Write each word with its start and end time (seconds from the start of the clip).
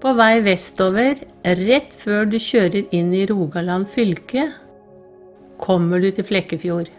På 0.00 0.12
vei 0.16 0.42
vestover, 0.44 1.22
rett 1.62 1.94
før 1.96 2.28
du 2.28 2.36
kjører 2.42 2.92
inn 2.94 3.14
i 3.16 3.24
Rogaland 3.30 3.88
fylke, 3.88 4.50
kommer 5.62 6.02
du 6.04 6.10
til 6.12 6.26
Flekkefjord. 6.28 6.92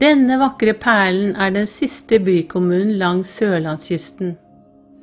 Denne 0.00 0.36
vakre 0.40 0.74
perlen 0.78 1.34
er 1.36 1.54
den 1.54 1.66
siste 1.70 2.18
bykommunen 2.24 2.94
langs 2.98 3.32
sørlandskysten. 3.38 4.36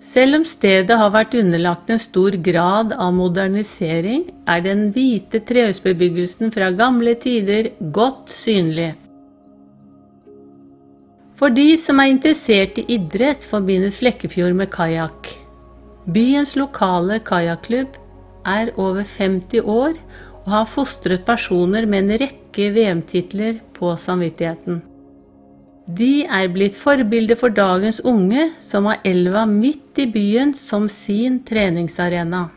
Selv 0.02 0.38
om 0.38 0.46
stedet 0.46 0.94
har 1.00 1.10
vært 1.14 1.36
underlagt 1.40 1.90
en 1.90 2.02
stor 2.02 2.36
grad 2.46 2.94
av 2.94 3.16
modernisering, 3.18 4.28
er 4.46 4.62
den 4.66 4.88
hvite 4.94 5.42
trehusbebyggelsen 5.50 6.54
fra 6.54 6.70
gamle 6.78 7.16
tider 7.18 7.72
godt 7.94 8.30
synlig. 8.34 8.94
For 11.38 11.54
de 11.54 11.76
som 11.78 12.00
er 12.02 12.10
interessert 12.10 12.80
i 12.82 12.88
idrett, 12.96 13.44
forbindes 13.46 14.00
Flekkefjord 14.02 14.56
med 14.58 14.72
kajakk. 14.74 15.30
Byens 16.10 16.56
lokale 16.58 17.20
kajakklubb 17.22 18.00
er 18.48 18.72
over 18.80 19.06
50 19.06 19.62
år 19.62 20.00
og 20.48 20.52
har 20.56 20.70
fostret 20.72 21.26
personer 21.28 21.86
med 21.86 22.06
en 22.08 22.22
rekke 22.24 22.72
VM-titler 22.74 23.60
på 23.78 23.94
samvittigheten. 24.02 24.82
De 25.88 26.26
er 26.26 26.50
blitt 26.52 26.76
forbilder 26.76 27.38
for 27.40 27.54
dagens 27.54 28.02
unge, 28.04 28.50
som 28.60 28.90
har 28.90 29.04
elva 29.08 29.46
midt 29.48 30.02
i 30.02 30.08
byen 30.12 30.56
som 30.58 30.90
sin 30.92 31.38
treningsarena. 31.48 32.48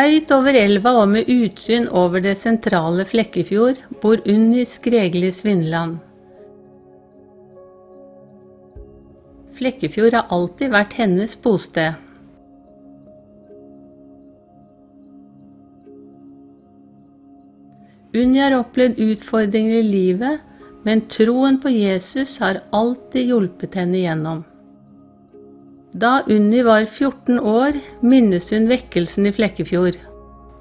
Høyt 0.00 0.30
over 0.32 0.56
elva 0.56 0.94
og 1.02 1.10
med 1.12 1.28
utsyn 1.28 1.84
over 1.92 2.22
det 2.24 2.32
sentrale 2.40 3.04
Flekkefjord 3.04 3.82
bor 4.00 4.22
Unni 4.32 4.62
Skregli 4.64 5.28
Svinland. 5.28 5.98
Flekkefjord 9.58 10.16
har 10.16 10.32
alltid 10.32 10.72
vært 10.72 10.96
hennes 10.96 11.34
bosted. 11.44 11.98
Unni 18.16 18.40
har 18.40 18.56
opplevd 18.56 19.02
utfordringer 19.04 19.82
i 19.82 19.90
livet, 19.90 20.40
men 20.88 21.04
troen 21.12 21.60
på 21.60 21.74
Jesus 21.76 22.38
har 22.40 22.62
alltid 22.72 23.34
hjulpet 23.34 23.76
henne 23.82 24.00
igjennom. 24.00 24.46
Da 25.92 26.22
Unni 26.26 26.62
var 26.62 26.84
14 26.84 27.40
år, 27.40 27.74
minnes 28.00 28.50
hun 28.54 28.68
vekkelsen 28.70 29.26
i 29.26 29.32
Flekkefjord. 29.34 29.96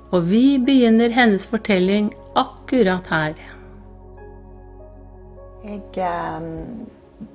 Og 0.09 0.23
vi 0.25 0.57
begynner 0.57 1.13
hennes 1.13 1.43
fortelling 1.45 2.07
akkurat 2.33 3.05
her. 3.13 3.35
Jeg 5.61 5.83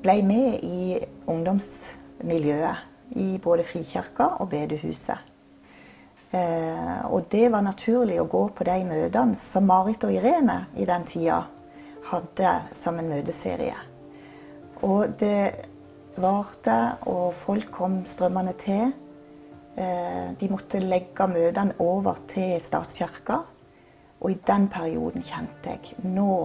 ble 0.02 0.16
med 0.26 0.64
i 0.66 0.96
ungdomsmiljøet 1.30 3.14
i 3.20 3.38
både 3.38 3.62
Frikirka 3.68 4.26
og 4.42 4.50
bedehuset. 4.50 5.18
Og 6.34 7.28
det 7.30 7.46
var 7.54 7.62
naturlig 7.62 8.18
å 8.18 8.26
gå 8.26 8.48
på 8.58 8.66
de 8.66 8.80
møtene 8.88 9.38
som 9.38 9.68
Marit 9.70 10.02
og 10.02 10.16
Irene 10.16 10.64
i 10.74 10.88
den 10.88 11.06
tida 11.06 11.44
hadde 12.10 12.56
som 12.74 12.98
en 12.98 13.12
møteserie. 13.12 13.78
Og 14.82 15.14
det 15.20 15.70
varte, 16.20 16.76
og 17.10 17.34
folk 17.34 17.70
kom 17.74 18.02
strømmende 18.06 18.54
til. 18.60 18.92
De 19.74 20.48
måtte 20.52 20.78
legge 20.78 21.26
møtene 21.26 21.74
over 21.82 22.20
til 22.30 22.60
statskirka. 22.62 23.40
Og 24.20 24.30
i 24.30 24.38
den 24.46 24.68
perioden 24.72 25.24
kjente 25.26 25.74
jeg 25.74 25.96
nå 26.06 26.36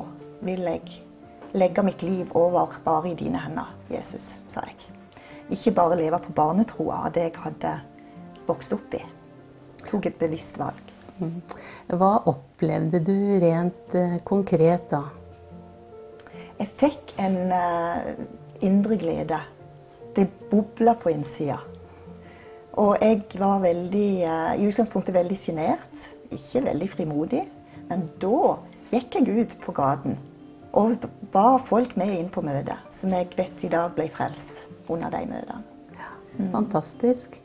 vil 0.41 0.65
jeg 0.65 1.03
legge 1.53 1.83
mitt 1.85 2.03
liv 2.03 2.33
over 2.37 2.79
bare 2.83 3.11
i 3.11 3.17
dine 3.17 3.39
hender, 3.41 3.69
Jesus, 3.91 4.35
sa 4.49 4.65
jeg. 4.67 4.75
Ikke 5.49 5.73
bare 5.77 5.97
leve 5.97 6.19
på 6.21 6.33
barnetroa 6.35 7.05
av 7.07 7.13
det 7.15 7.29
jeg 7.29 7.39
hadde 7.45 7.71
vokst 8.49 8.73
opp 8.75 8.97
i. 8.97 9.01
Tok 9.87 10.09
et 10.09 10.19
bevisst 10.19 10.59
valg. 10.61 10.83
Hva 11.89 12.11
opplevde 12.29 13.01
du 13.03 13.15
rent 13.41 13.95
konkret 14.27 14.89
da? 14.91 15.03
Jeg 16.59 16.69
fikk 16.79 17.13
en 17.23 17.37
uh, 17.55 18.11
indre 18.65 18.97
glede. 18.99 19.39
Det 20.15 20.27
bobla 20.49 20.95
på 20.99 21.11
innsida. 21.13 21.59
Og 22.79 22.97
jeg 23.01 23.23
var 23.39 23.59
veldig, 23.63 24.09
uh, 24.23 24.53
i 24.55 24.67
utgangspunktet 24.69 25.15
veldig 25.15 25.37
sjenert. 25.37 26.07
Ikke 26.31 26.63
veldig 26.65 26.89
frimodig. 26.89 27.43
Men 27.89 28.07
da 28.21 28.57
gikk 28.93 29.19
jeg 29.19 29.37
ut 29.41 29.55
på 29.63 29.75
gaten 29.75 30.17
og 30.77 31.05
ba 31.33 31.57
folk 31.57 31.95
med 31.97 32.11
inn 32.13 32.27
på 32.29 32.43
møtet, 32.45 32.77
som 32.93 33.13
jeg 33.13 33.31
vet 33.37 33.63
i 33.65 33.71
dag 33.73 33.93
ble 33.95 34.05
frelst 34.13 34.67
under 34.87 35.09
de 35.09 35.25
møtene. 35.25 35.63
Mm. 36.37 36.51
fantastisk. 36.53 37.39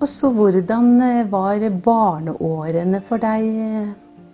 Og 0.00 0.08
så 0.10 0.28
hvordan 0.34 0.98
var 1.30 1.62
barneårene 1.84 3.00
for 3.06 3.22
deg? 3.22 3.44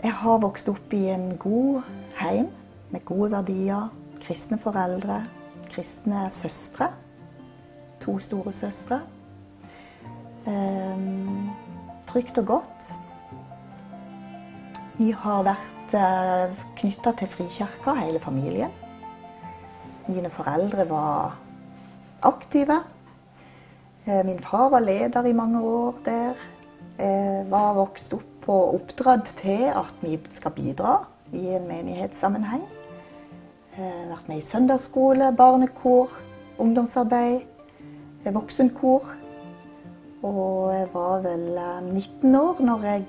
Jeg 0.02 0.14
har 0.22 0.40
vokst 0.40 0.70
opp 0.72 0.94
i 0.96 1.04
en 1.12 1.34
god 1.36 1.82
heim 2.18 2.48
med 2.90 3.04
gode 3.04 3.30
verdier. 3.36 3.90
Kristne 4.24 4.58
foreldre, 4.58 5.20
kristne 5.68 6.24
søstre. 6.32 6.88
To 8.08 8.14
store 8.18 8.52
søstre. 8.56 9.02
Um, 10.48 11.50
trygt 12.08 12.38
og 12.40 12.46
godt. 12.46 12.86
Vi 14.96 15.10
har 15.12 15.42
vært 15.44 15.92
uh, 15.92 16.62
knytta 16.78 17.12
til 17.18 17.28
Frikirka, 17.28 17.92
hele 17.98 18.22
familien. 18.22 18.72
Mine 20.06 20.30
foreldre 20.32 20.86
var 20.88 21.36
aktive. 22.24 22.78
Uh, 24.06 24.22
min 24.24 24.40
far 24.40 24.70
var 24.72 24.86
leder 24.86 25.28
i 25.28 25.36
mange 25.36 25.60
år 25.60 26.00
der. 26.08 26.48
Jeg 26.96 27.44
var 27.52 27.76
vokst 27.76 28.16
opp 28.16 28.48
og 28.48 28.78
oppdratt 28.78 29.34
til 29.42 29.68
at 29.68 30.00
vi 30.00 30.16
skal 30.32 30.56
bidra 30.56 30.96
i 31.36 31.44
en 31.58 31.68
menighetssammenheng. 31.68 32.64
Jeg 33.76 34.08
vært 34.08 34.32
med 34.32 34.40
i 34.40 34.48
søndagsskole, 34.48 35.28
barnekor, 35.36 36.16
ungdomsarbeid, 36.56 37.44
voksenkor. 38.24 39.14
Og 40.26 40.74
jeg 40.74 40.88
var 40.92 41.22
vel 41.22 41.46
19 41.92 42.34
år 42.34 42.62
når 42.64 42.86
jeg 42.90 43.04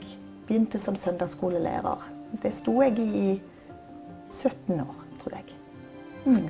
begynte 0.47 0.79
som 0.79 0.95
søndagsskolelærer. 0.95 2.09
Det 2.43 2.53
sto 2.53 2.81
jeg 2.81 2.99
i 2.99 3.41
17 4.29 4.79
år, 4.79 4.97
tror 5.21 5.35
jeg. 5.35 5.45
Mm. 6.25 6.49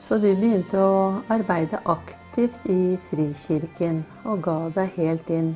Så 0.00 0.16
du 0.16 0.30
begynte 0.32 0.80
å 0.80 1.20
arbeide 1.28 1.82
aktivt 1.84 2.62
i 2.72 2.96
Frikirken 3.10 4.04
og 4.24 4.40
ga 4.46 4.56
deg 4.76 4.96
helt 4.96 5.28
inn. 5.34 5.50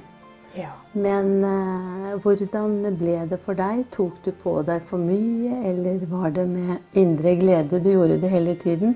Ja. 0.54 0.70
Men 0.92 1.40
eh, 1.48 2.10
hvordan 2.22 2.76
ble 2.98 3.16
det 3.30 3.40
for 3.42 3.58
deg? 3.58 3.86
Tok 3.94 4.20
du 4.26 4.30
på 4.38 4.58
deg 4.66 4.84
for 4.86 5.00
mye, 5.00 5.56
eller 5.70 6.04
var 6.12 6.34
det 6.36 6.44
med 6.50 7.00
indre 7.00 7.34
glede 7.40 7.80
du 7.82 7.90
gjorde 7.90 8.20
det 8.22 8.30
hele 8.30 8.54
tiden? 8.60 8.94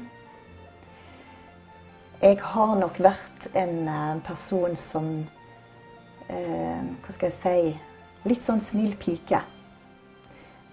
Jeg 2.18 2.40
har 2.42 2.72
nok 2.74 2.96
vært 2.98 3.44
en 3.54 3.86
person 4.26 4.72
som 4.74 5.04
eh, 6.26 6.80
Hva 6.98 7.14
skal 7.14 7.30
jeg 7.30 7.36
si 7.36 7.76
Litt 8.26 8.42
sånn 8.42 8.58
snill 8.60 8.96
pike. 8.98 9.38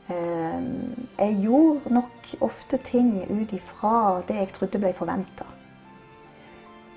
Eh, 0.10 0.66
jeg 1.20 1.38
gjorde 1.44 1.94
nok 1.94 2.32
ofte 2.44 2.80
ting 2.82 3.14
ut 3.30 3.54
ifra 3.54 4.24
det 4.26 4.40
jeg 4.40 4.50
trodde 4.56 4.82
ble 4.82 4.92
forventa. 4.98 5.46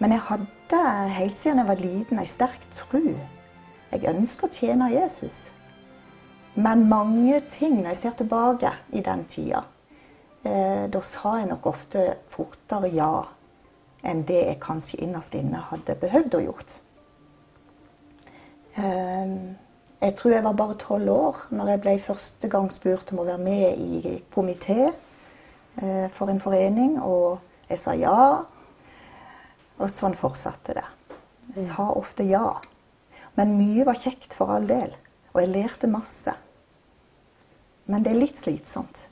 Men 0.00 0.16
jeg 0.16 0.24
hadde 0.30 0.82
helt 1.20 1.36
siden 1.36 1.60
jeg 1.60 1.68
var 1.68 1.84
liten 1.84 2.24
ei 2.24 2.26
sterk 2.32 2.64
tru. 2.80 3.04
Jeg 3.92 4.08
ønsker 4.08 4.48
å 4.48 4.54
tjene 4.56 4.92
Jesus. 4.96 5.50
Men 6.56 6.88
mange 6.88 7.42
ting, 7.52 7.82
når 7.82 7.92
jeg 7.92 8.00
ser 8.06 8.22
tilbake 8.24 8.72
i 8.96 9.04
den 9.04 9.28
tida, 9.28 9.66
eh, 10.40 10.88
da 10.88 11.04
sa 11.04 11.36
jeg 11.42 11.52
nok 11.52 11.68
ofte 11.68 12.14
fortere 12.32 12.96
ja 12.96 13.12
enn 14.06 14.22
det 14.28 14.42
jeg 14.46 14.60
kanskje 14.62 15.00
innerst 15.02 15.34
inne 15.34 15.60
hadde 15.70 15.96
behøvd 15.98 16.36
å 16.38 16.42
gjort. 16.44 16.76
Eh, 18.78 19.32
jeg 19.98 20.14
tror 20.18 20.32
jeg 20.32 20.44
var 20.46 20.54
bare 20.58 20.76
tolv 20.78 21.10
år 21.10 21.40
når 21.50 21.72
jeg 21.72 21.82
ble 21.82 21.96
første 22.02 22.50
gang 22.52 22.68
spurt 22.70 23.10
om 23.12 23.22
å 23.24 23.26
være 23.26 23.42
med 23.42 23.80
i 23.82 24.12
komité 24.34 24.92
eh, 24.92 26.06
for 26.14 26.30
en 26.30 26.38
forening, 26.42 27.00
og 27.02 27.40
jeg 27.68 27.82
sa 27.82 27.96
ja. 27.98 28.44
Og 29.78 29.90
sånn 29.92 30.14
fortsatte 30.18 30.74
det. 30.78 30.86
Jeg 31.54 31.68
sa 31.70 31.88
ofte 31.94 32.24
ja. 32.26 32.56
Men 33.38 33.52
mye 33.58 33.84
var 33.86 33.98
kjekt 33.98 34.34
for 34.34 34.50
all 34.50 34.64
del. 34.66 34.90
Og 35.34 35.42
jeg 35.42 35.52
lærte 35.52 35.86
masse. 35.90 36.32
Men 37.86 38.02
det 38.02 38.10
er 38.10 38.18
litt 38.18 38.40
slitsomt. 38.40 39.04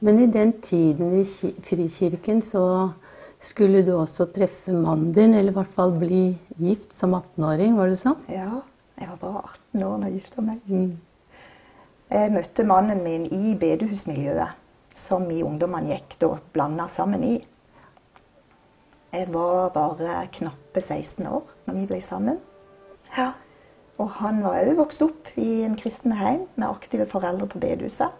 Men 0.00 0.20
i 0.22 0.28
den 0.30 0.52
tiden 0.62 1.10
i 1.18 1.24
ki- 1.26 1.56
Frikirken 1.66 2.38
så 2.44 2.62
skulle 3.40 3.82
du 3.86 3.94
også 3.96 4.28
treffe 4.34 4.74
mannen 4.76 5.14
din, 5.16 5.34
eller 5.34 5.52
i 5.52 5.56
hvert 5.56 5.74
fall 5.74 5.94
bli 5.96 6.24
gift 6.60 6.92
som 6.92 7.16
18-åring, 7.16 7.76
var 7.78 7.88
det 7.88 8.00
sånn? 8.00 8.18
Ja, 8.28 8.60
jeg 9.00 9.08
var 9.14 9.20
bare 9.22 9.44
18 9.48 9.86
år 9.86 9.94
da 10.02 10.10
jeg 10.10 10.20
gifta 10.20 10.44
meg. 10.44 10.74
Jeg 12.10 12.34
møtte 12.34 12.66
mannen 12.68 13.00
min 13.04 13.24
i 13.32 13.54
bedehusmiljøet, 13.58 14.58
som 14.96 15.24
vi 15.30 15.40
ungdommene 15.46 15.94
gikk 15.94 16.18
da 16.20 16.34
blanda 16.52 16.88
sammen 16.92 17.24
i. 17.24 17.36
Jeg 19.10 19.26
var 19.34 19.72
bare 19.74 20.20
knappe 20.36 20.82
16 20.82 21.26
år 21.26 21.46
når 21.66 21.78
vi 21.80 21.86
ble 21.90 22.00
sammen. 22.04 22.36
Ja. 23.16 23.32
Og 24.00 24.12
han 24.20 24.38
var 24.44 24.60
òg 24.62 24.76
vokst 24.78 25.02
opp 25.04 25.32
i 25.40 25.62
en 25.64 25.74
kristen 25.80 26.14
heim 26.20 26.44
med 26.54 26.68
aktive 26.68 27.08
foreldre 27.10 27.48
på 27.50 27.60
bedehuset. 27.62 28.12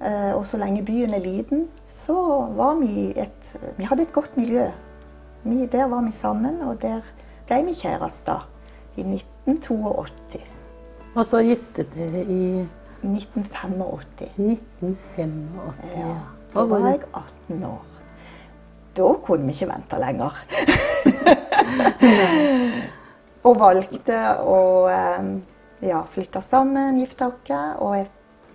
Eh, 0.00 0.32
Og 0.36 0.46
så 0.46 0.56
lenge 0.56 0.84
byen 0.84 1.14
er 1.14 1.20
liten, 1.20 1.68
så 1.86 2.14
var 2.56 2.74
vi 2.80 3.12
et 3.16 3.56
Vi 3.76 3.84
hadde 3.84 4.02
et 4.02 4.12
godt 4.12 4.36
miljø. 4.36 4.70
Vi, 5.44 5.66
der 5.66 5.88
var 5.88 6.00
vi 6.02 6.12
sammen, 6.12 6.62
og 6.62 6.82
der 6.82 7.00
ble 7.46 7.62
vi 7.64 7.74
kjærester 7.74 8.48
i 8.96 9.00
1982. 9.00 10.40
Og 11.14 11.24
så 11.24 11.42
giftet 11.42 11.94
dere 11.94 12.22
i 12.22 12.66
1985. 13.02 14.28
1985. 14.36 15.32
Ja. 15.96 16.14
Da 16.54 16.64
var 16.64 16.78
jeg 16.88 17.00
18 17.14 17.64
år. 17.64 17.84
Da 18.96 19.12
kunne 19.24 19.46
vi 19.46 19.52
ikke 19.52 19.68
vente 19.68 20.00
lenger. 20.00 20.44
og 23.46 23.60
valgte 23.60 24.18
å 24.44 24.58
eh, 24.92 25.28
ja, 25.88 26.02
flytte 26.12 26.40
sammen, 26.44 26.98
gifte 27.00 27.30
oss. 27.30 27.52
Og 27.80 27.96
jeg 27.96 28.08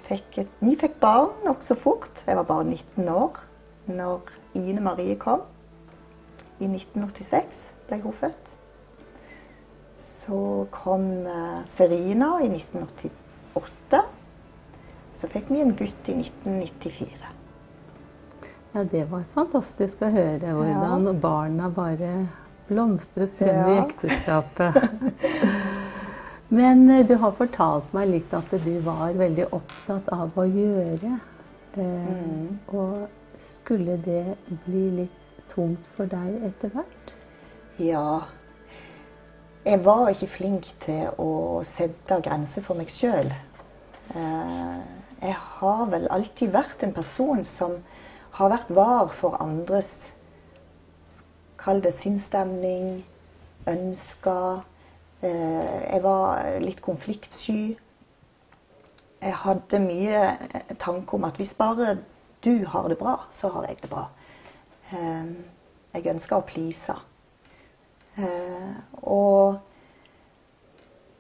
fikk 0.06 0.40
et, 0.44 0.52
vi 0.62 0.76
fikk 0.80 1.00
barn 1.02 1.34
nokså 1.46 1.78
fort. 1.80 2.24
Jeg 2.28 2.38
var 2.38 2.48
bare 2.48 2.68
19 2.68 3.10
år 3.10 3.42
når 3.90 4.34
Ine 4.58 4.84
Marie 4.86 5.18
kom. 5.22 5.46
I 6.60 6.70
1986 6.70 7.66
ble 7.90 8.00
hun 8.04 8.16
født. 8.16 8.54
Så 10.00 10.40
kom 10.72 11.08
eh, 11.28 11.62
Serina 11.70 12.36
i 12.44 12.50
1988. 12.52 14.02
Så 15.16 15.30
fikk 15.32 15.52
vi 15.52 15.64
en 15.64 15.76
gutt 15.76 16.12
i 16.12 16.18
1994. 16.20 17.32
Ja, 18.76 18.84
det 18.84 19.06
var 19.08 19.24
fantastisk 19.32 20.02
å 20.04 20.12
høre 20.12 20.52
hvordan 20.52 21.22
barna 21.24 21.70
bare 21.72 22.10
blomstret 22.68 23.38
frem 23.38 23.70
i 23.72 23.78
ekteskapet. 23.86 24.82
Men 26.56 26.86
eh, 26.94 27.04
du 27.08 27.16
har 27.20 27.36
fortalt 27.36 27.92
meg 27.96 28.10
litt 28.14 28.34
at 28.38 28.54
du 28.64 28.72
var 28.86 29.16
veldig 29.18 29.50
opptatt 29.56 30.10
av 30.16 30.36
å 30.40 30.48
gjøre. 30.48 31.18
Eh, 31.76 31.92
Mm. 32.06 32.60
Og 32.72 33.08
skulle 33.42 33.98
det 34.06 34.38
bli 34.64 34.84
litt 35.02 35.46
tungt 35.52 35.88
for 35.98 36.08
deg 36.08 36.38
etter 36.48 36.72
hvert? 36.72 37.12
Ja. 37.84 38.22
Jeg 39.66 39.82
var 39.84 40.08
ikke 40.14 40.30
flink 40.30 40.70
til 40.80 41.10
å 41.20 41.62
sette 41.68 42.22
grenser 42.24 42.64
for 42.64 42.80
meg 42.80 42.88
sjøl. 42.94 43.34
Jeg 44.16 45.36
har 45.58 45.86
vel 45.92 46.06
alltid 46.14 46.54
vært 46.54 46.86
en 46.86 46.94
person 46.94 47.44
som 47.44 47.80
har 48.38 48.54
vært 48.54 48.70
var 48.78 49.10
for 49.12 49.36
andres 49.42 50.12
Kall 51.58 51.80
det 51.82 51.96
sinnsstemning, 51.98 53.00
ønsker. 53.66 54.62
Eh, 55.24 55.94
Jeg 55.94 56.04
var 56.04 56.60
litt 56.60 56.82
konfliktsky. 56.82 57.78
Jeg 59.22 59.34
hadde 59.42 59.80
mye 59.80 60.24
tanke 60.80 61.14
om 61.18 61.24
at 61.24 61.38
hvis 61.40 61.54
bare 61.58 61.98
du 62.46 62.66
har 62.68 62.88
det 62.88 62.98
bra, 62.98 63.16
så 63.32 63.50
har 63.50 63.66
jeg 63.68 63.78
det 63.82 63.90
bra. 63.90 64.08
Eh, 64.94 65.26
Jeg 65.96 66.08
ønska 66.12 66.36
å 66.38 66.42
please. 66.46 66.94
Eh, 68.18 68.74
Og 69.04 69.60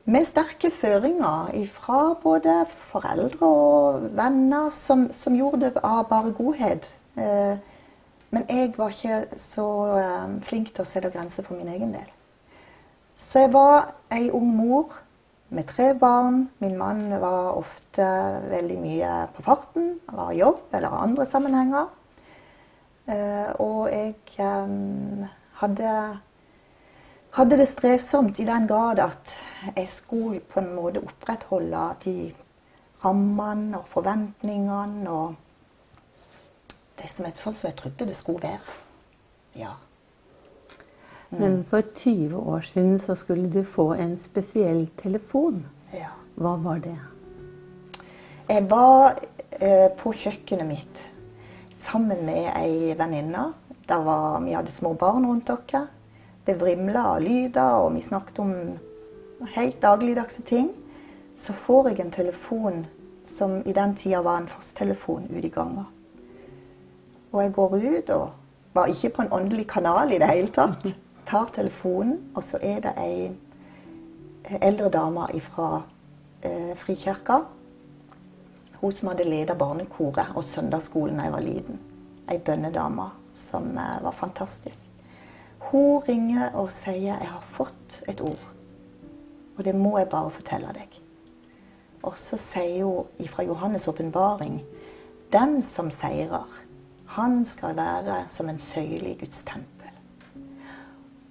med 0.06 0.26
sterke 0.26 0.70
føringer 0.72 1.66
fra 1.68 2.14
både 2.24 2.66
foreldre 2.70 3.48
og 3.48 4.04
venner 4.18 4.70
som, 4.72 5.08
som 5.12 5.34
gjorde 5.36 5.60
det 5.72 5.82
av 5.84 6.10
bare 6.10 6.32
godhet. 6.32 6.98
Eh, 7.18 7.58
Men 8.30 8.44
jeg 8.50 8.74
var 8.78 8.90
ikke 8.90 9.38
så 9.40 9.66
eh, 9.98 10.42
flink 10.44 10.74
til 10.74 10.84
å 10.84 10.86
sette 10.90 11.10
grenser 11.14 11.44
for 11.44 11.56
min 11.56 11.68
egen 11.72 11.94
del. 11.94 12.10
Så 13.16 13.46
jeg 13.46 13.54
var 13.54 13.94
ei 14.12 14.30
ung 14.30 14.50
mor 14.58 14.92
med 15.50 15.68
tre 15.68 15.94
barn. 15.96 16.50
Min 16.60 16.78
mann 16.78 17.10
var 17.22 17.56
ofte 17.56 18.06
veldig 18.52 18.78
mye 18.82 19.14
på 19.36 19.46
farten. 19.46 20.00
Han 20.10 20.20
var 20.20 20.32
i 20.32 20.42
jobb 20.42 20.76
eller 20.76 21.00
andre 21.04 21.26
sammenhenger. 21.26 21.88
Eh, 23.08 23.50
Og 23.60 23.90
jeg 23.92 24.16
eh, 24.40 25.28
hadde 25.62 25.92
hadde 27.36 27.58
det 27.60 27.68
strevsomt 27.68 28.40
i 28.40 28.46
den 28.48 28.68
grad 28.68 29.00
at 29.04 29.34
jeg 29.76 29.88
skulle 29.92 30.40
på 30.40 30.62
en 30.62 30.70
måte 30.76 31.02
opprettholde 31.04 31.82
de 32.06 32.14
rammene 33.04 33.82
og 33.82 33.90
forventningene 33.92 35.12
og 35.12 35.36
det 36.96 37.10
som 37.12 37.28
jeg, 37.28 37.36
sånn 37.36 37.58
som 37.58 37.68
jeg 37.68 37.76
trodde 37.82 38.08
det 38.08 38.16
skulle 38.16 38.48
være. 38.48 38.78
Ja. 39.60 39.74
Men 41.30 41.64
for 41.66 41.82
20 41.96 42.38
år 42.38 42.60
siden 42.62 43.00
så 43.00 43.16
skulle 43.16 43.50
du 43.50 43.64
få 43.64 43.94
en 43.94 44.18
spesiell 44.18 44.88
telefon. 44.98 45.66
ja. 45.94 46.12
Hva 46.36 46.58
var 46.60 46.80
det? 46.84 46.98
Jeg 48.50 48.70
var 48.70 49.16
eh, 49.62 49.88
på 49.98 50.12
kjøkkenet 50.12 50.68
mitt 50.68 51.04
sammen 51.72 52.26
med 52.26 52.50
ei 52.60 52.94
venninne. 52.98 53.54
Der 53.88 54.04
var, 54.04 54.42
vi 54.44 54.52
hadde 54.52 54.72
små 54.72 54.94
barn 54.94 55.26
rundt 55.26 55.50
oss. 55.50 55.88
Det 56.46 56.60
vrimla 56.60 57.06
av 57.16 57.22
lyder, 57.22 57.80
og 57.86 57.94
vi 57.96 58.02
snakket 58.02 58.40
om 58.40 58.52
helt 59.56 59.82
dagligdagse 59.82 60.42
ting. 60.42 60.70
Så 61.36 61.54
får 61.54 61.90
jeg 61.90 62.00
en 62.00 62.12
telefon 62.12 62.86
som 63.24 63.62
i 63.66 63.74
den 63.74 63.96
tida 63.96 64.22
var 64.22 64.38
en 64.38 64.48
fasttelefon 64.48 65.30
ute 65.32 65.48
i 65.48 65.50
ganga. 65.50 65.86
Og 67.32 67.42
jeg 67.44 67.54
går 67.54 67.76
ut 67.76 68.10
og 68.10 68.30
var 68.76 68.92
ikke 68.92 69.10
på 69.10 69.22
en 69.22 69.34
åndelig 69.34 69.68
kanal 69.68 70.14
i 70.14 70.20
det 70.20 70.30
hele 70.30 70.52
tatt. 70.54 70.86
Tar 71.26 71.46
telefonen, 71.54 72.32
og 72.36 72.44
så 72.44 72.60
er 72.62 72.80
det 72.86 72.94
ei 73.02 73.32
eldre 74.62 74.90
dame 74.94 75.26
fra 75.42 75.82
eh, 76.46 76.76
Frikirka. 76.78 77.40
Hun 78.82 78.92
som 78.92 79.10
hadde 79.10 79.26
ledet 79.26 79.58
barnekoret 79.58 80.36
og 80.36 80.44
søndagsskolen 80.46 81.18
da 81.18 81.26
jeg 81.26 81.34
var 81.34 81.46
liten. 81.46 81.80
Ei 82.30 82.38
bønnedame 82.38 83.10
som 83.34 83.72
eh, 83.78 84.04
var 84.04 84.14
fantastisk. 84.14 84.84
Hun 85.72 86.04
ringer 86.06 86.54
og 86.54 86.72
sier 86.72 87.18
'Jeg 87.18 87.28
har 87.28 87.42
fått 87.42 88.04
et 88.08 88.22
ord', 88.22 88.54
og 89.58 89.66
det 89.66 89.76
må 89.76 89.98
jeg 89.98 90.10
bare 90.10 90.32
fortelle 90.32 90.68
deg. 90.74 91.02
Og 92.04 92.18
så 92.18 92.38
sier 92.38 92.86
hun 92.86 93.28
fra 93.28 93.44
Johannes' 93.44 93.90
åpenbaring 93.90 94.64
'Den 95.32 95.64
som 95.64 95.92
seirer, 95.92 96.62
han 97.06 97.46
skal 97.46 97.76
være 97.76 98.26
som 98.30 98.50
en 98.50 98.58
søyle 98.58 99.10
i 99.10 99.18
Guds 99.20 99.44
tempel'. 99.44 99.75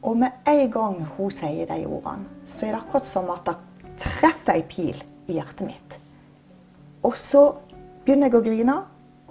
Og 0.05 0.17
med 0.21 0.45
en 0.49 0.71
gang 0.71 0.99
hun 1.17 1.33
sier 1.33 1.69
de 1.69 1.85
ordene, 1.87 2.29
så 2.45 2.67
er 2.67 2.75
det 2.75 2.81
akkurat 2.83 3.09
som 3.09 3.31
at 3.33 3.47
det 3.49 3.95
treffer 4.05 4.59
ei 4.59 4.65
pil 4.69 4.99
i 5.29 5.39
hjertet 5.39 5.65
mitt. 5.65 5.99
Og 7.05 7.17
så 7.17 7.47
begynner 8.05 8.29
jeg 8.29 8.37
å 8.37 8.45
grine, 8.45 8.77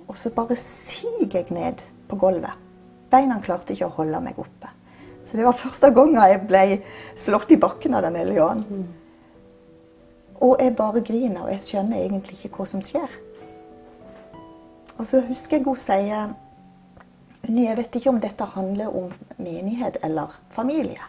og 0.07 0.17
så 0.17 0.31
bare 0.33 0.57
siger 0.59 1.29
jeg 1.29 1.53
ned 1.53 1.81
på 2.09 2.17
gulvet. 2.19 2.57
Beina 3.13 3.37
klarte 3.41 3.75
ikke 3.75 3.91
å 3.91 3.97
holde 3.99 4.21
meg 4.25 4.39
oppe. 4.41 4.71
Så 5.23 5.37
det 5.37 5.45
var 5.45 5.55
første 5.55 5.91
gangen 5.95 6.19
jeg 6.19 6.41
ble 6.49 6.63
slått 7.15 7.53
i 7.53 7.59
bakken 7.61 7.93
av 7.95 8.03
Den 8.03 8.17
ånd. 8.41 8.65
Og 10.43 10.57
jeg 10.59 10.75
bare 10.75 11.03
griner, 11.05 11.45
og 11.45 11.51
jeg 11.53 11.61
skjønner 11.63 12.01
egentlig 12.01 12.39
ikke 12.41 12.57
hva 12.57 12.65
som 12.67 12.81
skjer. 12.83 13.13
Og 14.97 15.05
så 15.07 15.21
husker 15.29 15.57
jeg 15.57 15.65
hun 15.65 15.79
sier 15.79 16.33
Unni, 17.43 17.65
jeg 17.65 17.75
vet 17.75 17.95
ikke 17.99 18.11
om 18.13 18.19
dette 18.23 18.45
handler 18.53 18.93
om 18.95 19.09
menighet 19.35 19.97
eller 20.07 20.31
familie. 20.55 21.01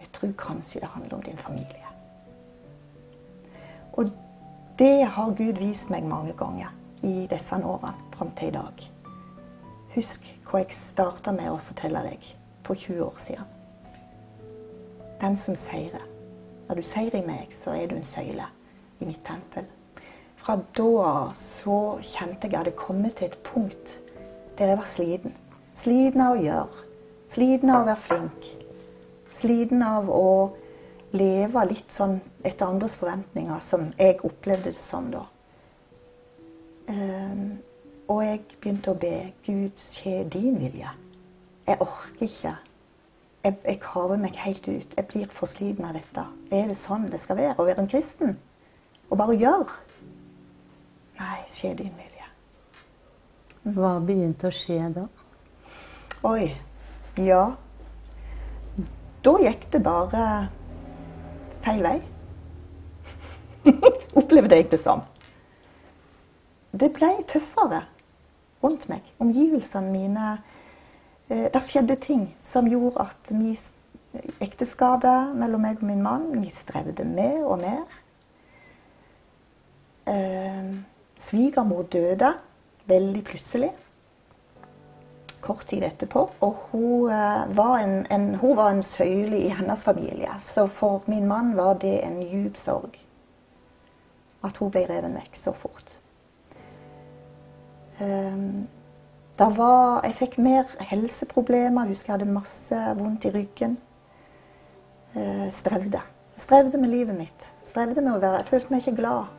Jeg 0.00 0.08
tror 0.16 0.32
kanskje 0.38 0.80
det 0.82 0.88
handler 0.90 1.14
om 1.14 1.22
din 1.22 1.38
familie. 1.38 1.90
Og 3.92 4.10
det 4.78 5.04
har 5.04 5.36
Gud 5.38 5.60
vist 5.62 5.92
meg 5.94 6.02
mange 6.08 6.32
ganger 6.34 6.72
i 7.06 7.28
disse 7.30 7.54
årene 7.54 7.94
fram 8.16 8.32
til 8.34 8.50
i 8.50 8.56
dag. 8.56 8.82
Husk 9.94 10.26
hva 10.48 10.64
jeg 10.64 10.74
starta 10.74 11.34
med 11.36 11.52
å 11.52 11.60
fortelle 11.62 12.02
deg 12.08 12.26
for 12.66 12.74
20 12.74 13.04
år 13.04 13.20
siden. 13.22 13.52
Den 15.20 15.38
som 15.38 15.54
seirer. 15.54 16.02
Når 16.66 16.80
du 16.80 16.88
seirer 16.88 17.20
i 17.20 17.26
meg, 17.26 17.54
så 17.54 17.76
er 17.76 17.86
du 17.86 17.94
en 17.94 18.08
søyle 18.08 18.48
i 18.98 19.06
mitt 19.06 19.22
tempel. 19.22 19.70
Fra 20.42 20.56
da 20.58 20.88
av 21.06 21.36
så 21.38 22.00
kjente 22.02 22.48
jeg 22.48 22.50
at 22.50 22.50
jeg 22.50 22.58
hadde 22.64 22.74
kommet 22.82 23.20
til 23.20 23.30
et 23.30 23.38
punkt 23.46 24.00
der 24.58 24.72
jeg 24.72 24.80
var 24.80 24.90
sliten. 24.90 25.38
Sliten 25.74 26.20
av 26.20 26.36
å 26.36 26.42
gjøre. 26.42 26.88
Sliten 27.32 27.70
av 27.72 27.82
å 27.82 27.88
være 27.88 28.02
flink. 28.04 28.48
Sliten 29.32 29.82
av 29.86 30.10
å 30.12 30.26
leve 31.16 31.64
litt 31.68 31.92
sånn 31.92 32.18
etter 32.44 32.68
andres 32.68 32.96
forventninger, 33.00 33.60
som 33.64 33.88
jeg 33.98 34.20
opplevde 34.26 34.74
det 34.74 34.84
som 34.84 35.08
da. 35.12 35.22
Um, 36.88 37.62
og 38.10 38.20
jeg 38.26 38.42
begynte 38.58 38.92
å 38.92 38.98
be 39.00 39.32
Gud 39.46 39.80
skje 39.80 40.22
din 40.28 40.58
vilje. 40.60 40.92
Jeg 41.68 41.80
orker 41.80 42.26
ikke. 42.26 42.54
Jeg, 43.42 43.56
jeg 43.64 43.80
kaver 43.82 44.20
meg 44.20 44.36
helt 44.42 44.68
ut. 44.68 44.96
Jeg 44.98 45.08
blir 45.08 45.32
for 45.32 45.48
sliten 45.50 45.86
av 45.88 45.96
dette. 45.96 46.26
Er 46.52 46.68
det 46.68 46.76
sånn 46.78 47.08
det 47.10 47.20
skal 47.22 47.38
være 47.40 47.56
å 47.56 47.66
være 47.66 47.84
en 47.84 47.90
kristen? 47.90 48.36
Og 49.08 49.16
bare 49.20 49.38
gjøre? 49.38 49.78
Nei, 51.16 51.40
skje 51.48 51.72
din 51.80 51.96
vilje. 51.96 52.28
Hva 53.72 53.96
begynte 54.04 54.50
å 54.50 54.54
skje 54.54 54.80
da? 54.92 55.06
Oi. 56.22 56.52
Ja. 57.18 57.56
Da 59.26 59.32
gikk 59.42 59.64
det 59.74 59.80
bare 59.82 60.26
feil 61.64 61.82
vei. 61.82 61.96
Opplevde 64.20 64.60
jeg 64.60 64.68
det 64.70 64.78
som. 64.78 65.02
Det 66.70 66.92
ble 66.94 67.10
tøffere 67.26 67.82
rundt 68.62 68.86
meg. 68.92 69.02
Omgivelsene 69.18 69.90
mine 69.90 70.28
eh, 71.26 71.50
Det 71.50 71.64
skjedde 71.66 71.98
ting 71.98 72.28
som 72.38 72.70
gjorde 72.70 73.02
at 73.02 73.34
vi, 73.34 73.56
ekteskapet 74.46 75.34
mellom 75.34 75.66
meg 75.66 75.82
og 75.82 75.90
min 75.90 76.06
mann 76.06 76.30
vi 76.38 76.54
strevde 76.54 77.02
mer 77.02 77.42
og 77.42 77.64
mer. 77.66 78.00
Eh, 80.06 80.70
Svigermor 81.18 81.82
døde 81.90 82.36
veldig 82.86 83.26
plutselig. 83.26 83.74
Kort 85.42 85.66
tid 85.66 85.82
etterpå. 85.82 86.28
Og 86.40 86.58
hun, 86.70 87.10
eh, 87.10 87.56
var 87.56 87.78
en, 87.78 88.06
en, 88.10 88.34
hun 88.34 88.56
var 88.56 88.70
en 88.70 88.82
søyle 88.82 89.38
i 89.38 89.48
hennes 89.48 89.84
familie. 89.84 90.30
Så 90.40 90.66
for 90.66 91.02
min 91.06 91.26
mann 91.26 91.56
var 91.56 91.74
det 91.82 91.96
en 92.06 92.22
djup 92.22 92.56
sorg. 92.56 92.98
At 94.44 94.56
hun 94.56 94.70
ble 94.70 94.86
revet 94.86 95.14
vekk 95.14 95.36
så 95.38 95.52
fort. 95.54 95.98
Um, 98.02 98.68
var, 99.38 100.00
jeg 100.06 100.14
fikk 100.14 100.38
mer 100.38 100.70
helseproblemer. 100.80 101.84
Jeg 101.84 101.96
husker 101.96 102.12
jeg 102.12 102.20
hadde 102.20 102.32
masse 102.32 102.80
vondt 102.98 103.26
i 103.26 103.34
ryggen. 103.34 103.76
Uh, 105.14 105.50
strevde. 105.50 106.00
Strevde 106.36 106.78
med 106.78 106.90
livet 106.90 107.18
mitt. 107.18 107.52
Strevde 107.66 108.02
med 108.02 108.14
å 108.14 108.22
være 108.22 108.42
Jeg 108.42 108.50
følte 108.50 108.74
meg 108.74 108.82
ikke 108.82 109.00
glad. 109.02 109.38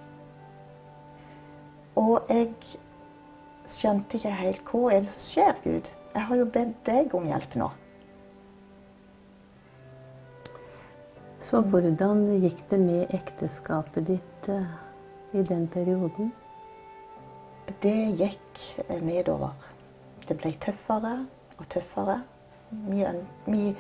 Og 1.95 2.29
jeg 2.29 2.51
skjønte 3.69 4.17
ikke 4.17 4.33
helt 4.39 4.67
hva 4.67 4.91
er 4.91 5.03
det 5.03 5.11
som 5.13 5.23
skjer, 5.25 5.59
Gud. 5.63 5.89
Jeg 6.13 6.27
har 6.29 6.39
jo 6.39 6.51
bedt 6.53 6.83
deg 6.87 7.15
om 7.17 7.25
hjelp 7.27 7.55
nå. 7.59 7.69
Så 11.43 11.59
hvordan 11.67 12.21
gikk 12.39 12.61
det 12.71 12.79
med 12.79 13.11
ekteskapet 13.15 14.07
ditt 14.07 14.47
uh, 14.47 14.69
i 15.35 15.43
den 15.43 15.65
perioden? 15.67 16.31
Det 17.83 18.15
gikk 18.19 18.61
nedover. 19.03 19.51
Det 20.27 20.37
ble 20.39 20.53
tøffere 20.63 21.17
og 21.57 21.67
tøffere. 21.71 22.21
Vi, 22.87 23.03
vi 23.47 23.73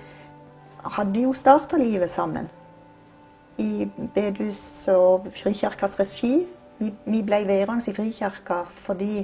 hadde 0.97 1.23
jo 1.23 1.31
starta 1.33 1.79
livet 1.79 2.11
sammen 2.11 2.49
i 3.61 3.85
bedehus 4.15 4.87
og 4.91 5.29
Frikirkas 5.35 5.99
regi. 6.01 6.33
Vi, 6.79 6.91
vi 7.05 7.21
ble 7.23 7.43
værende 7.47 7.85
i 7.87 7.95
Frikirka 7.95 8.63
fordi 8.83 9.23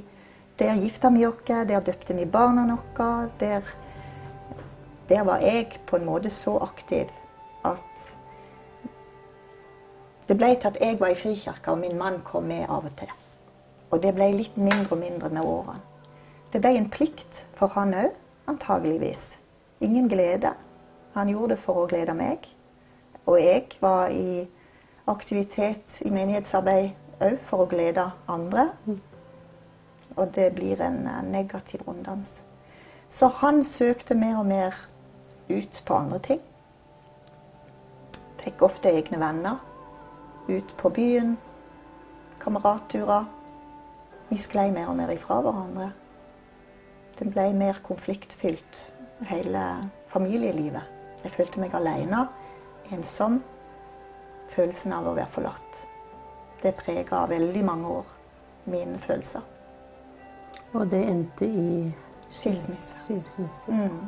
der 0.59 0.75
gifta 0.75 1.09
vi 1.09 1.25
oss, 1.27 1.45
der 1.47 1.79
døpte 1.79 2.13
vi 2.13 2.25
barna 2.25 2.65
våre. 2.67 3.29
Der, 3.39 3.61
der 5.09 5.23
var 5.23 5.39
jeg 5.39 5.79
på 5.87 5.95
en 5.95 6.05
måte 6.05 6.29
så 6.29 6.57
aktiv 6.59 7.07
at 7.65 8.15
det 10.29 10.37
ble 10.37 10.51
til 10.55 10.69
at 10.69 10.77
jeg 10.81 10.99
var 10.99 11.09
i 11.09 11.17
Frikirka, 11.17 11.71
og 11.71 11.79
min 11.81 11.97
mann 11.97 12.21
kom 12.21 12.43
med 12.43 12.67
av 12.69 12.85
og 12.85 12.91
til. 12.99 13.09
Og 13.89 14.03
det 14.03 14.13
ble 14.13 14.27
litt 14.35 14.57
mindre 14.57 14.93
og 14.93 15.01
mindre 15.01 15.29
med 15.33 15.41
årene. 15.41 15.81
Det 16.53 16.61
ble 16.61 16.75
en 16.77 16.89
plikt 16.89 17.45
for 17.57 17.73
han 17.73 17.95
òg, 17.97 18.13
antageligvis. 18.49 19.37
Ingen 19.81 20.09
glede. 20.09 20.53
Han 21.13 21.29
gjorde 21.29 21.55
det 21.55 21.63
for 21.63 21.81
å 21.81 21.87
glede 21.89 22.13
meg. 22.13 22.45
Og 23.25 23.41
jeg 23.41 23.65
var 23.81 24.13
i 24.13 24.45
aktivitet 25.09 25.97
i 26.05 26.13
menighetsarbeid 26.13 27.25
òg 27.25 27.37
for 27.41 27.65
å 27.65 27.69
glede 27.69 28.05
andre. 28.29 28.69
Og 30.19 30.33
det 30.35 30.51
blir 30.57 30.81
en 30.83 31.07
negativ 31.31 31.85
runddans. 31.88 32.41
Så 33.09 33.31
han 33.39 33.63
søkte 33.63 34.15
mer 34.15 34.38
og 34.41 34.45
mer 34.45 34.75
ut 35.49 35.83
på 35.85 35.95
andre 35.95 36.19
ting. 36.19 36.41
Fikk 38.43 38.61
ofte 38.67 38.91
egne 38.91 39.19
venner. 39.21 39.57
Ut 40.49 40.75
på 40.77 40.91
byen. 40.93 41.38
Kameratturer. 42.39 43.25
Vi 44.29 44.38
sklei 44.38 44.69
mer 44.71 44.91
og 44.91 44.97
mer 44.99 45.11
ifra 45.15 45.39
hverandre. 45.41 45.89
Det 47.19 47.27
ble 47.33 47.49
mer 47.57 47.81
konfliktfylt, 47.83 48.83
hele 49.27 49.63
familielivet. 50.07 50.85
Jeg 51.23 51.33
følte 51.33 51.59
meg 51.59 51.73
alene, 51.75 52.27
ensom. 52.95 53.41
Følelsen 54.53 54.93
av 54.95 55.09
å 55.09 55.15
være 55.17 55.33
forlatt. 55.33 55.81
Det 56.61 56.77
prega 56.77 57.25
veldig 57.27 57.65
mange 57.65 57.95
år 57.99 58.13
mine 58.69 59.01
følelser. 59.03 59.43
Og 60.73 60.89
det 60.91 61.01
endte 61.09 61.45
i 61.45 61.93
Skilsmisse. 62.29 62.95
Skilsmisse. 63.03 63.71
Mm. 63.71 64.01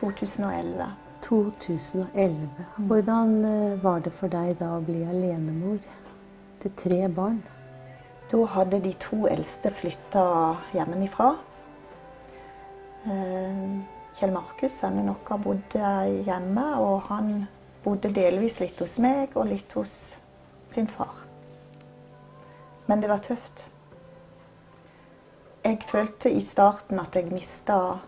2011. 0.00 0.86
2011. 1.22 2.48
Hvordan 2.76 3.44
eh, 3.44 3.84
var 3.84 4.00
det 4.04 4.12
for 4.12 4.30
deg 4.32 4.58
da 4.60 4.74
å 4.76 4.82
bli 4.84 5.00
alenemor 5.08 5.80
til 6.62 6.74
tre 6.78 7.00
barn? 7.08 7.40
Da 8.28 8.42
hadde 8.54 8.82
de 8.84 8.92
to 9.00 9.24
eldste 9.30 9.72
flytta 9.72 10.24
hjemmefra. 10.76 11.30
Eh, 13.08 13.62
Kjell 14.18 14.34
Markus, 14.34 14.80
sønnen 14.82 15.08
vår, 15.08 15.40
bodde 15.42 15.94
hjemme, 16.26 16.66
og 16.82 17.08
han 17.08 17.46
bodde 17.84 18.12
delvis 18.12 18.58
litt 18.60 18.80
hos 18.82 18.98
meg 19.02 19.34
og 19.38 19.48
litt 19.48 19.72
hos 19.78 19.94
sin 20.68 20.88
far. 20.90 21.24
Men 22.88 23.00
det 23.00 23.10
var 23.10 23.22
tøft. 23.24 23.68
Jeg 25.68 25.82
følte 25.84 26.30
i 26.32 26.40
starten 26.40 26.96
at 26.96 27.16
jeg 27.16 27.28
mista 27.28 27.98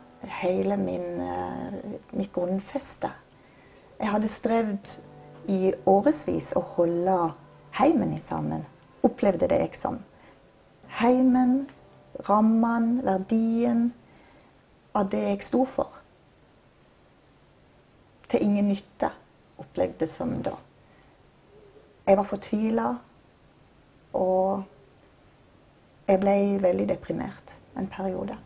hele 0.41 0.79
min, 0.81 1.21
eh, 1.21 1.75
mitt 2.17 2.33
grunnfeste. 2.33 3.11
Jeg 3.99 4.09
hadde 4.09 4.29
strevd 4.29 4.95
i 5.53 5.73
årevis 5.87 6.55
å 6.57 6.63
holde 6.77 7.17
heimen 7.77 8.15
i 8.17 8.21
sammen. 8.21 8.65
Opplevde 9.05 9.51
det 9.53 9.59
jeg 9.61 9.77
som. 9.77 9.99
Heimen, 11.03 11.69
rammene, 12.29 13.05
verdien 13.05 13.93
av 14.95 15.11
det 15.13 15.21
jeg 15.27 15.45
sto 15.51 15.67
for. 15.69 16.01
Til 18.29 18.43
ingen 18.49 18.73
nytte, 18.73 19.13
opplevde 19.59 20.07
det 20.07 20.11
som 20.11 20.33
da. 20.43 20.57
Jeg 22.07 22.17
var 22.17 22.25
fortvila, 22.25 22.91
og 24.17 24.65
jeg 26.11 26.21
ble 26.23 26.37
veldig 26.63 26.87
deprimert 26.91 27.55
en 27.79 27.89
periode. 27.91 28.37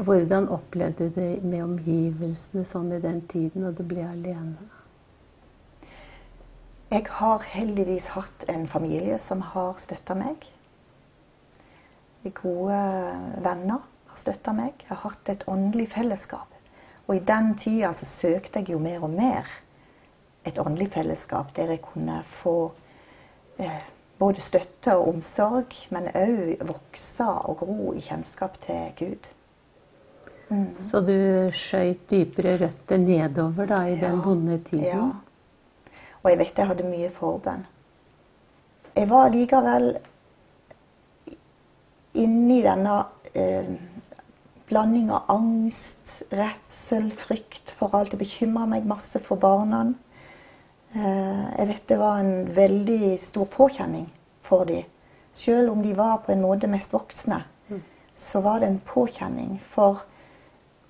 Hvordan 0.00 0.48
opplevde 0.48 1.08
du 1.08 1.14
det 1.20 1.42
med 1.44 1.62
omgivelsene 1.64 2.64
sånn 2.64 2.92
i 2.96 3.00
den 3.02 3.20
tiden, 3.28 3.64
når 3.64 3.74
du 3.78 3.82
ble 3.86 4.06
alene? 4.06 4.68
Jeg 6.90 7.06
har 7.20 7.44
heldigvis 7.52 8.08
hatt 8.16 8.48
en 8.50 8.66
familie 8.66 9.18
som 9.22 9.42
har 9.52 9.76
støtta 9.78 10.16
meg. 10.18 10.46
Gode 12.24 12.80
venner 13.44 13.84
har 14.10 14.18
støtta 14.18 14.54
meg. 14.56 14.80
Jeg 14.82 14.90
har 14.90 15.04
hatt 15.04 15.30
et 15.30 15.46
åndelig 15.48 15.86
fellesskap. 15.92 16.48
Og 17.06 17.14
i 17.16 17.22
den 17.26 17.54
tida 17.58 17.92
så 17.94 18.08
søkte 18.08 18.62
jeg 18.62 18.74
jo 18.74 18.82
mer 18.82 19.04
og 19.06 19.14
mer 19.14 19.46
et 20.46 20.58
åndelig 20.58 20.90
fellesskap 20.94 21.54
der 21.56 21.74
jeg 21.74 21.82
kunne 21.84 22.20
få 22.26 22.72
eh, 23.58 23.82
både 24.20 24.42
støtte 24.44 24.94
og 24.98 25.14
omsorg, 25.14 25.74
men 25.94 26.10
òg 26.12 26.60
vokse 26.68 27.26
og 27.26 27.62
gro 27.62 27.94
i 27.96 28.02
kjennskap 28.04 28.58
til 28.60 28.92
Gud. 28.98 29.30
Mm. 30.50 30.82
Så 30.82 31.00
du 31.06 31.14
skøyt 31.54 32.08
dypere 32.10 32.56
røtter 32.60 32.98
nedover 32.98 33.70
da, 33.70 33.84
i 33.86 33.94
ja, 33.94 34.08
den 34.08 34.22
vonde 34.24 34.58
tiden? 34.66 34.84
Ja. 34.84 36.00
Og 36.20 36.32
jeg 36.32 36.40
vet 36.40 36.58
jeg 36.58 36.68
hadde 36.68 36.88
mye 36.90 37.10
forbønn. 37.14 37.62
Jeg 38.96 39.08
var 39.08 39.30
likevel 39.32 39.92
inni 42.20 42.58
denne 42.66 42.96
eh, 43.38 43.70
blanding 44.68 45.12
av 45.14 45.30
angst, 45.32 46.24
redsel, 46.34 47.08
frykt 47.14 47.72
for 47.74 47.94
alt. 47.96 48.12
Jeg 48.14 48.20
bekymra 48.24 48.66
meg 48.68 48.88
masse 48.90 49.22
for 49.22 49.40
barna. 49.40 49.86
Eh, 50.94 51.44
jeg 51.58 51.68
vet 51.68 51.88
det 51.88 51.98
var 52.00 52.18
en 52.18 52.48
veldig 52.54 53.14
stor 53.22 53.46
påkjenning 53.50 54.08
for 54.42 54.66
dem. 54.66 54.88
Selv 55.32 55.70
om 55.70 55.82
de 55.82 55.94
var 55.94 56.22
på 56.24 56.32
en 56.32 56.42
måte 56.42 56.66
mest 56.70 56.92
voksne, 56.92 57.44
så 58.14 58.40
var 58.40 58.60
det 58.60 58.68
en 58.68 58.80
påkjenning. 58.84 59.60
For 59.62 60.02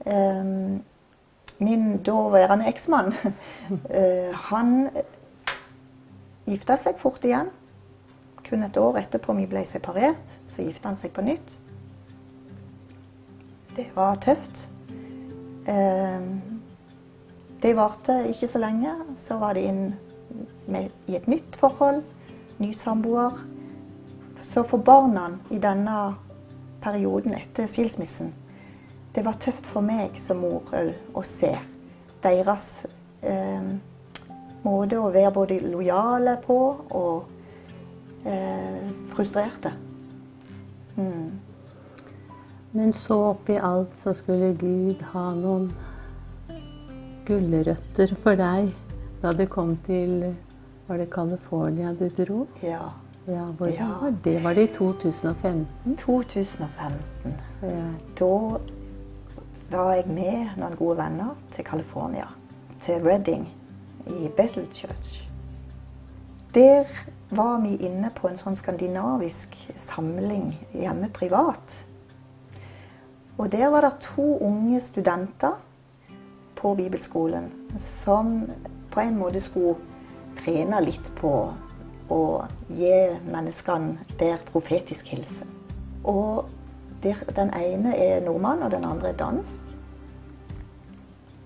um, 0.06 0.80
min 1.60 1.98
daværende 2.02 2.66
eksmann, 2.66 3.12
uh, 3.12 4.32
han 4.48 4.88
gifta 6.48 6.78
seg 6.80 6.98
fort 6.98 7.24
igjen. 7.24 7.52
Kun 8.48 8.64
et 8.66 8.80
år 8.80 9.02
etterpå 9.02 9.36
vi 9.36 9.46
ble 9.50 9.62
separert, 9.68 10.38
så 10.48 10.64
gifta 10.64 10.88
han 10.90 10.98
seg 10.98 11.12
på 11.14 11.22
nytt. 11.26 11.52
Det 13.76 13.90
var 13.94 14.16
tøft. 14.24 14.64
Eh, 15.68 16.24
det 17.62 17.76
varte 17.76 18.22
ikke 18.30 18.48
så 18.48 18.60
lenge. 18.62 18.94
Så 19.14 19.38
var 19.38 19.54
det 19.54 19.66
inn 19.68 19.82
med, 20.70 20.90
i 21.06 21.16
et 21.16 21.28
nytt 21.28 21.56
forhold. 21.60 22.02
Ny 22.58 22.72
samboer. 22.76 23.36
Så 24.42 24.64
for 24.64 24.78
barna 24.78 25.28
i 25.50 25.58
denne 25.60 26.14
perioden 26.80 27.34
etter 27.36 27.68
skilsmissen 27.68 28.32
Det 29.14 29.24
var 29.26 29.36
tøft 29.42 29.66
for 29.68 29.84
meg 29.84 30.16
som 30.16 30.38
mor 30.40 30.70
òg 30.72 31.16
å 31.18 31.22
se 31.26 31.50
deres 32.22 32.66
eh, 33.26 33.70
måte 34.62 35.00
å 35.00 35.10
være 35.10 35.32
både 35.34 35.58
lojale 35.64 36.36
på 36.44 36.58
og 36.94 38.24
eh, 38.24 38.86
frustrerte. 39.10 39.72
Mm. 40.94 41.40
Men 42.70 42.92
så 42.94 43.18
oppi 43.32 43.58
alt 43.58 43.96
så 43.98 44.14
skulle 44.14 44.52
Gud 44.54 45.02
ha 45.10 45.30
noen 45.34 45.72
gulrøtter 47.30 48.14
for 48.22 48.38
deg 48.40 48.72
da 49.22 49.30
du 49.36 49.44
kom 49.46 49.76
til 49.86 50.34
Var 50.88 50.98
det 50.98 51.10
California 51.14 51.92
du 51.94 52.08
dro? 52.08 52.46
Ja. 52.66 52.88
Ja, 53.28 53.44
Hvor 53.44 53.66
Ja. 53.70 53.86
var 54.00 54.10
det? 54.24 54.42
Var 54.44 54.54
det 54.54 54.62
i 54.70 54.72
2015? 54.74 55.96
2015. 55.96 57.34
Ja. 57.62 57.84
Da 59.70 59.76
var 59.78 59.92
jeg 59.94 60.06
med 60.08 60.56
noen 60.58 60.74
gode 60.76 60.96
venner 60.98 61.36
til 61.52 61.64
California. 61.64 62.26
Til 62.80 63.04
Reading 63.04 63.46
i 64.06 64.28
Bethel 64.36 64.66
Church. 64.72 65.28
Der 66.54 66.84
var 67.30 67.60
vi 67.60 67.76
inne 67.76 68.10
på 68.14 68.28
en 68.28 68.36
sånn 68.36 68.56
skandinavisk 68.56 69.54
samling 69.76 70.56
hjemme 70.74 71.08
privat. 71.14 71.84
Og 73.38 73.52
der 73.52 73.70
var 73.70 73.80
det 73.86 74.00
to 74.00 74.38
unge 74.38 74.80
studenter 74.80 75.54
på 76.60 76.74
bibelskolen 76.74 77.50
som 77.78 78.46
på 78.90 79.00
en 79.00 79.18
måte 79.18 79.40
skulle 79.40 79.76
trene 80.40 80.80
litt 80.84 81.10
på 81.18 81.32
å 82.10 82.22
gi 82.68 82.96
menneskene 83.30 84.16
der 84.20 84.40
profetisk 84.50 85.12
hilsen. 85.14 85.50
Og 86.04 86.48
der, 87.02 87.20
den 87.36 87.52
ene 87.56 87.94
er 87.96 88.24
nordmann, 88.24 88.62
og 88.62 88.72
den 88.74 88.84
andre 88.84 89.12
er 89.12 89.20
dansk. 89.20 89.62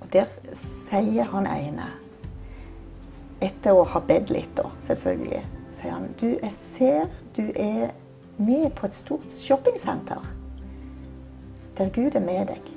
Og 0.00 0.08
der 0.12 0.30
sier 0.56 1.28
han 1.30 1.46
ene, 1.50 1.90
etter 3.44 3.76
å 3.76 3.84
ha 3.92 4.00
bedt 4.00 4.32
litt, 4.32 4.54
da, 4.56 4.70
selvfølgelig, 4.80 5.42
sier 5.74 5.94
han 5.94 6.08
du, 6.20 6.30
jeg 6.32 6.54
ser 6.54 7.12
du 7.36 7.44
er 7.50 7.92
med 8.38 8.70
på 8.74 8.88
et 8.88 8.96
stort 8.96 9.30
shoppingsenter 9.30 10.22
der 11.78 11.90
Gud 11.94 12.14
er 12.14 12.22
med 12.22 12.48
deg. 12.50 12.73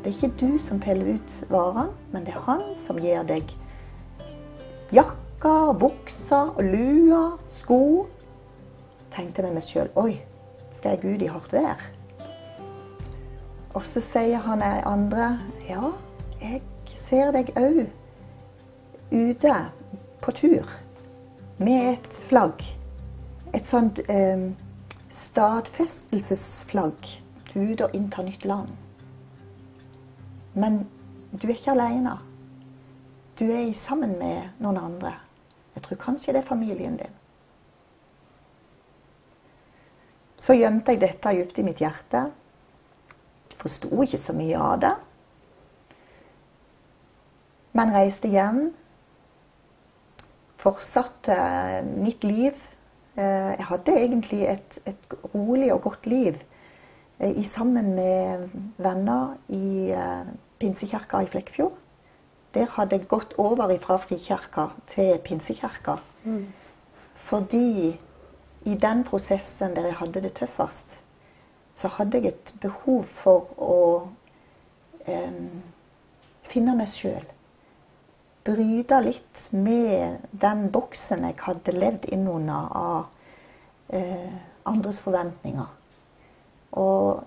Det 0.00 0.08
er 0.08 0.16
ikke 0.16 0.36
du 0.40 0.58
som 0.58 0.78
peller 0.80 1.18
ut 1.18 1.34
varene, 1.50 1.90
men 2.12 2.24
det 2.24 2.32
er 2.32 2.44
han 2.46 2.62
som 2.78 2.96
gir 2.96 3.20
deg 3.28 3.50
jakker, 4.96 5.74
bukser, 5.76 6.54
lua, 6.64 7.36
sko. 7.44 8.06
Så 9.02 9.10
tenkte 9.12 9.42
jeg 9.42 9.50
med 9.50 9.58
meg 9.58 9.66
sjøl 9.66 9.92
oi, 10.00 10.14
skal 10.72 10.96
jeg 10.96 11.04
ut 11.04 11.26
i 11.26 11.28
hardt 11.28 11.52
vær? 11.52 11.84
Og 13.76 13.84
så 13.86 14.00
sier 14.00 14.40
han 14.48 14.64
andre 14.64 15.36
ja, 15.68 15.92
jeg 16.40 16.62
ser 16.96 17.36
deg 17.36 17.52
òg 17.60 17.84
ute 19.12 19.54
på 20.24 20.32
tur 20.32 20.76
med 21.60 21.92
et 21.92 22.22
flagg. 22.30 22.64
Et 23.52 23.66
sånt 23.66 24.00
eh, 24.08 24.48
stadfestelsesflagg. 25.12 27.18
Du 27.52 27.58
er 27.60 27.74
ute 27.74 27.90
og 27.90 27.98
inntar 27.98 28.24
nytt 28.24 28.48
land. 28.48 28.78
Men 30.54 30.82
du 31.32 31.46
er 31.46 31.54
ikke 31.54 31.74
alene. 31.74 32.16
Du 33.38 33.46
er 33.46 33.70
sammen 33.76 34.16
med 34.18 34.60
noen 34.60 34.78
andre. 34.80 35.14
Jeg 35.76 35.84
tror 35.86 36.00
kanskje 36.02 36.34
det 36.34 36.42
er 36.42 36.48
familien 36.48 36.96
din. 37.00 37.16
Så 40.40 40.56
gjemte 40.56 40.94
jeg 40.94 41.02
dette 41.02 41.32
dypt 41.36 41.60
i 41.60 41.64
mitt 41.64 41.80
hjerte. 41.82 42.24
Forsto 43.60 43.92
ikke 44.02 44.18
så 44.18 44.34
mye 44.36 44.58
av 44.58 44.76
det. 44.82 44.92
Men 47.76 47.92
reiste 47.94 48.28
hjem. 48.32 48.70
Fortsatte 50.60 51.36
mitt 51.86 52.24
liv. 52.24 52.56
Eh, 53.16 53.52
Jeg 53.56 53.66
hadde 53.68 53.98
egentlig 54.00 54.42
et, 54.48 54.80
et 54.86 55.14
rolig 55.34 55.72
og 55.72 55.82
godt 55.82 56.06
liv 56.06 56.40
i, 57.20 57.44
sammen 57.44 57.94
med 57.94 58.48
venner 58.76 59.36
i 59.48 59.90
eh, 59.92 60.28
Pinsekirka 60.58 61.22
i 61.22 61.26
Flekkefjord. 61.26 61.76
Der 62.54 62.66
hadde 62.74 62.96
jeg 62.96 63.08
gått 63.08 63.34
over 63.38 63.70
fra 63.78 63.96
Frikirka 64.02 64.70
til 64.86 65.18
Pinsekirka. 65.24 65.96
Fordi 67.14 67.98
i 68.64 68.74
den 68.74 69.04
prosessen 69.04 69.76
der 69.76 69.86
jeg 69.86 69.98
hadde 70.00 70.22
det 70.22 70.32
tøffest, 70.34 71.00
så 71.74 71.88
hadde 71.88 72.18
jeg 72.18 72.26
et 72.32 72.54
behov 72.60 73.04
for 73.04 73.52
å 73.56 74.08
eh, 75.06 75.36
finne 76.42 76.74
meg 76.76 76.90
sjøl. 76.90 77.24
Bryte 78.44 79.00
litt 79.04 79.46
med 79.52 80.24
den 80.32 80.70
boksen 80.72 81.24
jeg 81.28 81.38
hadde 81.44 81.76
levd 81.76 82.08
innunder 82.12 82.72
av 82.76 83.06
eh, 83.92 84.32
andres 84.64 85.00
forventninger. 85.04 85.79
Og 86.72 87.24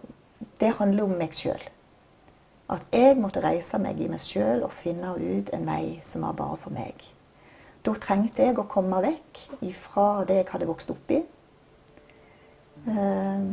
det 0.60 0.76
handler 0.80 1.08
om 1.08 1.16
meg 1.20 1.36
sjøl. 1.36 1.62
At 2.72 2.86
jeg 2.96 3.18
måtte 3.20 3.44
reise 3.44 3.78
meg 3.82 4.00
i 4.02 4.08
meg 4.10 4.22
sjøl 4.24 4.64
og 4.64 4.72
finne 4.72 5.12
ut 5.18 5.52
en 5.54 5.68
vei 5.68 6.00
som 6.06 6.24
var 6.26 6.38
bare 6.40 6.58
for 6.62 6.76
meg. 6.76 6.96
Da 7.84 7.92
trengte 8.00 8.46
jeg 8.46 8.58
å 8.58 8.68
komme 8.72 9.02
vekk 9.04 9.42
ifra 9.68 10.24
det 10.28 10.40
jeg 10.40 10.52
hadde 10.54 10.70
vokst 10.70 10.94
opp 10.94 11.12
i. 11.12 11.20
Eh, 12.88 13.48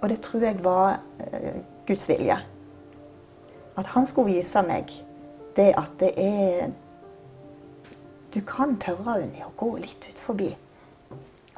og 0.00 0.08
det 0.10 0.18
tror 0.24 0.46
jeg 0.46 0.64
var 0.64 0.98
eh, 1.22 1.60
Guds 1.86 2.08
vilje. 2.10 2.36
At 3.78 3.92
han 3.94 4.06
skulle 4.06 4.34
vise 4.34 4.62
meg 4.66 4.90
det 5.56 5.70
at 5.78 5.94
det 6.02 6.12
er 6.20 6.70
Du 8.30 8.38
kan 8.46 8.76
tørre 8.78 9.16
å 9.42 9.50
gå 9.58 9.72
litt 9.82 10.04
ut 10.06 10.18
forbi 10.22 10.52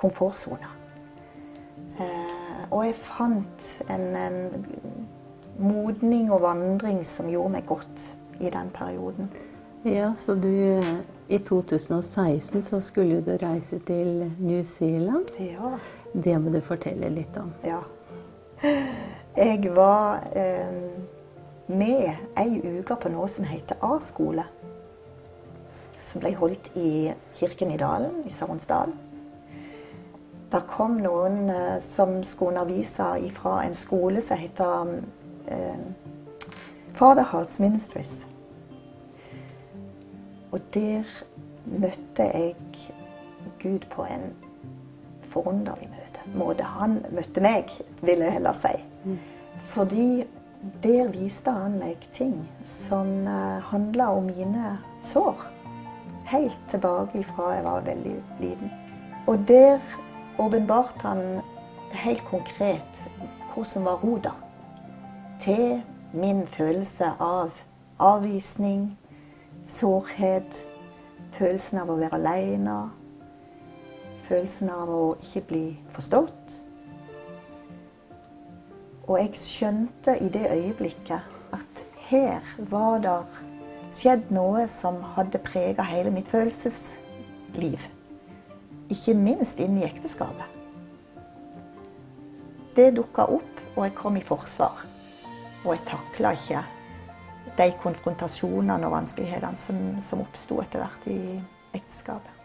komfortsona. 0.00 0.81
Og 2.82 2.88
jeg 2.88 2.96
fant 2.98 3.66
en, 3.94 4.16
en 4.18 4.64
modning 5.62 6.32
og 6.34 6.40
vandring 6.42 7.04
som 7.06 7.28
gjorde 7.30 7.52
meg 7.54 7.66
godt 7.68 8.06
i 8.42 8.50
den 8.50 8.72
perioden. 8.74 9.28
Ja, 9.86 10.08
så 10.18 10.34
du 10.34 10.50
I 11.28 11.38
2016 11.38 12.64
så 12.66 12.80
skulle 12.82 13.20
du 13.22 13.36
reise 13.38 13.78
til 13.86 14.32
New 14.40 14.64
Zealand. 14.66 15.30
Ja. 15.38 15.70
Det 16.12 16.34
må 16.42 16.50
du 16.50 16.58
fortelle 16.60 17.06
litt 17.14 17.38
om. 17.38 17.54
Ja. 17.62 17.78
Jeg 19.36 19.70
var 19.76 20.26
eh, 20.34 20.82
med 21.70 22.34
ei 22.42 22.58
uke 22.80 22.98
på 22.98 23.14
noe 23.14 23.30
som 23.30 23.46
heter 23.46 23.78
A-skole. 23.78 24.48
Som 26.02 26.26
ble 26.26 26.34
holdt 26.34 26.74
i 26.74 27.12
kirken 27.38 27.70
i 27.70 27.78
Dalen, 27.78 28.24
i 28.26 28.34
Saronsdal. 28.34 28.90
Der 30.52 30.60
kom 30.68 30.98
noen 31.00 31.48
eh, 31.50 31.78
som 31.80 32.18
skulle 32.24 32.50
undervise 32.52 33.06
fra 33.32 33.62
en 33.64 33.74
skole 33.74 34.20
som 34.20 34.36
heter 34.36 34.90
eh, 35.48 35.78
Father 36.92 37.24
Hearts 37.32 37.60
Ministries. 37.60 38.26
Og 40.52 40.60
der 40.74 41.08
møtte 41.64 42.22
jeg 42.22 42.56
Gud 43.62 43.88
på 43.90 44.04
en 44.04 44.34
forunderlig 45.32 45.88
måte. 46.36 46.64
Han 46.64 47.00
møtte 47.10 47.40
meg, 47.40 47.72
vil 48.02 48.20
jeg 48.20 48.36
heller 48.36 48.52
si. 48.56 48.74
Fordi 49.72 50.24
der 50.84 51.08
viste 51.14 51.50
han 51.50 51.78
meg 51.80 52.04
ting 52.12 52.36
som 52.64 53.08
uh, 53.26 53.64
handla 53.72 54.10
om 54.12 54.28
mine 54.28 54.76
sår. 55.02 55.48
Helt 56.30 56.58
tilbake 56.68 57.24
fra 57.24 57.54
jeg 57.56 57.64
var 57.64 57.86
veldig 57.88 58.16
liten. 58.40 58.72
Og 59.26 59.48
der 59.48 59.80
åpenbarte 60.38 61.08
han 61.08 61.42
helt 61.92 62.24
konkret 62.24 63.04
hva 63.52 63.64
som 63.68 63.84
var 63.84 64.00
rota 64.04 64.32
til 65.42 65.82
min 66.12 66.46
følelse 66.48 67.08
av 67.20 67.52
avvisning, 68.02 68.92
sårhet, 69.64 70.64
følelsen 71.36 71.82
av 71.82 71.92
å 71.92 71.98
være 72.00 72.18
aleine, 72.18 72.76
følelsen 74.26 74.70
av 74.72 74.90
å 74.92 75.04
ikke 75.20 75.44
bli 75.48 75.64
forstått. 75.94 76.58
Og 79.08 79.16
jeg 79.18 79.38
skjønte 79.38 80.16
i 80.22 80.28
det 80.32 80.46
øyeblikket 80.52 81.40
at 81.52 81.84
her 82.08 82.44
var 82.70 83.00
det 83.02 83.16
skjedd 83.92 84.30
noe 84.32 84.66
som 84.70 85.00
hadde 85.16 85.42
prega 85.42 85.84
hele 85.84 86.12
mitt 86.14 86.30
følelsesliv. 86.32 87.82
Ikke 88.92 89.14
minst 89.16 89.60
inn 89.62 89.78
i 89.80 89.86
ekteskapet. 89.86 90.58
Det 92.76 92.90
dukka 92.96 93.26
opp, 93.28 93.60
og 93.76 93.84
jeg 93.86 93.96
kom 93.96 94.16
i 94.16 94.24
forsvar. 94.24 94.84
Og 95.62 95.74
jeg 95.74 95.84
takla 95.88 96.32
ikke 96.36 96.62
de 97.56 97.68
konfrontasjonene 97.82 98.88
og 98.88 98.94
vanskelighetene 98.94 99.60
som, 99.60 99.80
som 100.04 100.22
oppsto 100.24 100.60
etter 100.62 100.82
hvert 100.82 101.08
i 101.12 101.18
ekteskapet. 101.76 102.38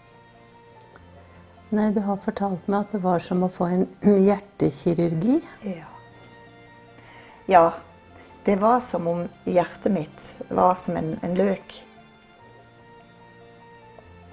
Nei, 1.76 1.90
du 1.92 2.00
har 2.04 2.20
fortalt 2.24 2.68
meg 2.72 2.86
at 2.86 2.94
det 2.96 3.02
var 3.04 3.24
som 3.24 3.44
å 3.44 3.52
få 3.52 3.68
en 3.76 3.86
hjertekirurgi. 4.28 5.42
Ja. 5.68 5.90
ja. 7.52 7.66
Det 8.48 8.56
var 8.62 8.80
som 8.80 9.10
om 9.12 9.26
hjertet 9.44 9.92
mitt 9.92 10.28
var 10.48 10.78
som 10.80 10.96
en, 10.96 11.18
en 11.20 11.36
løk. 11.36 11.82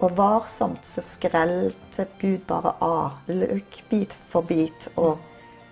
Og 0.04 0.12
varsomt 0.18 0.84
så 0.84 1.00
skrelte 1.04 2.04
Gud 2.20 2.42
bare 2.48 2.74
av, 2.84 3.22
løk 3.30 3.78
bit 3.88 4.12
for 4.12 4.44
bit, 4.44 4.90
og 5.00 5.16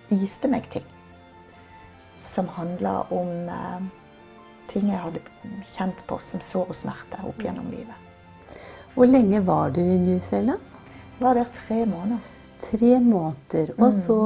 viste 0.09 0.49
meg 0.49 0.65
ting. 0.73 0.85
Som 2.23 2.49
handla 2.55 3.03
om 3.13 3.29
eh, 3.51 3.83
ting 4.71 4.89
jeg 4.89 5.01
hadde 5.03 5.21
kjent 5.75 6.01
på 6.09 6.17
som 6.23 6.41
sår 6.41 6.71
og 6.71 6.79
smerte 6.79 7.21
opp 7.29 7.45
gjennom 7.45 7.69
livet. 7.69 7.99
Hvor 8.95 9.09
lenge 9.09 9.41
var 9.45 9.73
du 9.75 9.81
i 9.81 9.99
New 10.01 10.19
Zealand? 10.21 10.61
Jeg 11.19 11.27
var 11.27 11.37
der 11.37 11.53
tre 11.53 11.83
måneder. 11.85 12.25
Tre 12.63 12.91
måneder. 13.03 13.73
Og 13.77 13.93
så 13.93 14.19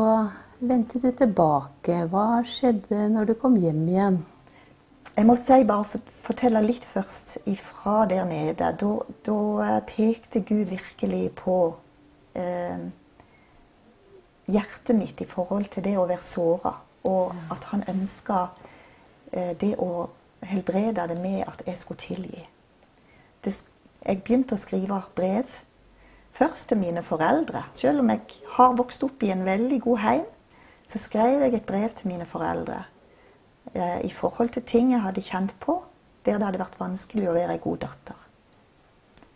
vendte 0.60 1.02
du 1.04 1.12
tilbake. 1.12 2.04
Hva 2.12 2.44
skjedde 2.48 3.10
når 3.12 3.32
du 3.32 3.38
kom 3.42 3.60
hjem 3.60 3.84
igjen? 3.88 4.20
Jeg 5.18 5.26
må 5.26 5.34
si 5.34 5.64
bare 5.66 5.98
fortelle 6.22 6.60
litt 6.62 6.84
først 6.86 7.40
ifra 7.50 8.04
der 8.06 8.28
nede. 8.30 8.68
Da, 8.78 8.90
da 9.26 9.38
eh, 9.66 9.78
pekte 9.90 10.44
Gud 10.46 10.68
virkelig 10.70 11.32
på 11.40 11.56
eh, 12.38 12.84
hjertet 14.46 14.94
mitt 14.94 15.24
i 15.24 15.26
forhold 15.26 15.72
til 15.74 15.88
det 15.88 15.96
å 15.98 16.06
være 16.06 16.22
såra. 16.22 16.76
Og 17.10 17.34
at 17.50 17.66
han 17.72 17.82
ønska 17.90 18.44
eh, 19.32 19.56
det 19.58 19.72
å 19.82 20.06
helbrede 20.46 21.08
det 21.10 21.18
med 21.18 21.48
at 21.48 21.64
jeg 21.66 21.82
skulle 21.82 22.04
tilgi. 22.04 22.44
Det, 23.42 23.56
jeg 24.04 24.22
begynte 24.22 24.54
å 24.54 24.62
skrive 24.62 25.00
brev. 25.18 25.56
Først 26.38 26.70
til 26.70 26.78
mine 26.84 27.02
foreldre. 27.02 27.64
Selv 27.74 28.04
om 28.04 28.14
jeg 28.14 28.38
har 28.60 28.78
vokst 28.78 29.02
opp 29.08 29.26
i 29.26 29.34
en 29.34 29.42
veldig 29.50 29.82
god 29.88 30.04
heim, 30.06 30.30
så 30.86 31.02
skrev 31.02 31.42
jeg 31.48 31.58
et 31.58 31.66
brev 31.66 31.90
til 31.98 32.14
mine 32.14 32.30
foreldre 32.30 32.84
i 34.04 34.10
forhold 34.10 34.50
til 34.56 34.66
ting 34.68 34.92
jeg 34.92 35.04
hadde 35.04 35.24
kjent 35.24 35.56
på, 35.60 35.82
der 36.26 36.38
det 36.38 36.48
hadde 36.48 36.62
vært 36.62 36.80
vanskelig 36.80 37.30
å 37.30 37.36
være 37.36 37.56
ei 37.56 37.64
god 37.64 37.84
datter. 37.86 38.20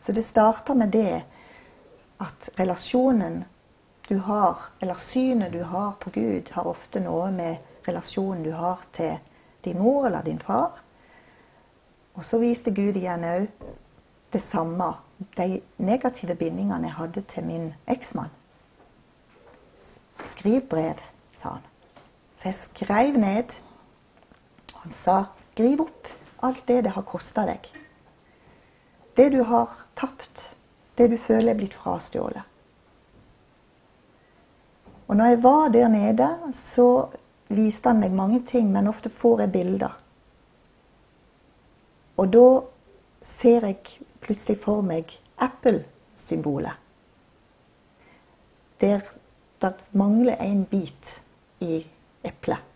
Så 0.02 0.14
det 0.18 0.26
starter 0.26 0.76
med 0.76 0.92
det 0.92 1.22
at 2.22 2.50
relasjonen 2.60 3.44
du 4.10 4.18
har, 4.18 4.58
eller 4.82 4.96
synet 5.00 5.54
du 5.54 5.64
har 5.64 5.94
på 6.00 6.10
Gud, 6.10 6.50
har 6.52 6.68
ofte 6.68 7.00
noe 7.00 7.30
med 7.32 7.88
relasjonen 7.88 8.44
du 8.44 8.52
har 8.52 8.82
til 8.94 9.20
din 9.64 9.80
mor 9.80 10.08
eller 10.08 10.26
din 10.26 10.40
far. 10.40 10.82
Og 12.14 12.26
så 12.26 12.42
viste 12.42 12.74
Gud 12.76 12.98
igjen 13.00 13.24
òg 13.24 13.48
det 14.34 14.42
samme. 14.42 14.94
De 15.38 15.62
negative 15.78 16.36
bindingene 16.36 16.90
jeg 16.90 16.98
hadde 16.98 17.22
til 17.30 17.46
min 17.46 17.74
eksmann. 17.88 18.32
Skriv 20.26 20.66
brev, 20.70 21.00
sa 21.38 21.56
han. 21.56 21.68
Så 22.38 22.50
jeg 22.50 22.56
skrev 22.56 23.18
ned. 23.18 23.54
Han 24.82 24.92
sa 24.92 25.26
skriv 25.34 25.82
opp 25.82 26.08
alt 26.42 26.66
det 26.68 26.82
det 26.88 26.94
har 26.96 27.06
kosta 27.06 27.46
deg. 27.46 27.68
Det 29.16 29.30
du 29.30 29.42
har 29.46 29.70
tapt. 29.94 30.56
Det 30.96 31.08
du 31.12 31.18
føler 31.18 31.54
er 31.54 31.60
blitt 31.60 31.78
frastjålet. 31.78 32.44
Og 35.08 35.18
når 35.18 35.26
jeg 35.32 35.44
var 35.44 35.70
der 35.74 35.88
nede, 35.92 36.28
så 36.56 37.12
viste 37.52 37.92
han 37.92 38.00
meg 38.00 38.16
mange 38.16 38.42
ting, 38.48 38.72
men 38.72 38.88
ofte 38.88 39.12
får 39.12 39.46
jeg 39.46 39.54
bilder. 39.54 39.98
Og 42.18 42.30
da 42.32 42.46
ser 43.22 43.68
jeg 43.68 43.98
plutselig 44.24 44.58
for 44.64 44.86
meg 44.86 45.12
Apple-symbolet. 45.42 46.78
Der 48.82 49.04
det 49.62 49.74
mangler 49.92 50.40
en 50.42 50.66
bit 50.66 51.22
i 51.60 51.84
eplet. 52.26 52.71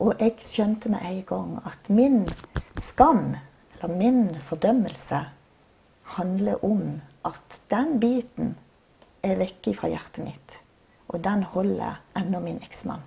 Og 0.00 0.14
jeg 0.20 0.38
skjønte 0.40 0.90
med 0.92 1.04
en 1.04 1.22
gang 1.28 1.54
at 1.68 1.90
min 1.92 2.24
skam, 2.80 3.36
eller 3.74 3.96
min 3.96 4.36
fordømmelse, 4.48 5.20
handler 6.16 6.64
om 6.64 7.00
at 7.24 7.60
den 7.70 7.98
biten 8.00 8.54
er 9.22 9.38
vekke 9.40 9.74
fra 9.76 9.90
hjertet 9.92 10.24
mitt. 10.24 10.58
Og 11.08 11.22
den 11.24 11.42
holder 11.42 12.00
ennå 12.16 12.40
min 12.40 12.60
eksmann. 12.64 13.04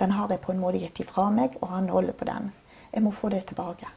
Den 0.00 0.10
har 0.12 0.28
jeg 0.28 0.42
på 0.44 0.52
en 0.52 0.60
måte 0.60 0.80
gitt 0.80 1.00
ifra 1.00 1.28
meg, 1.32 1.56
og 1.60 1.70
han 1.72 1.88
holder 1.88 2.16
på 2.16 2.28
den. 2.28 2.50
Jeg 2.92 3.04
må 3.04 3.12
få 3.14 3.30
det 3.32 3.46
tilbake. 3.48 3.88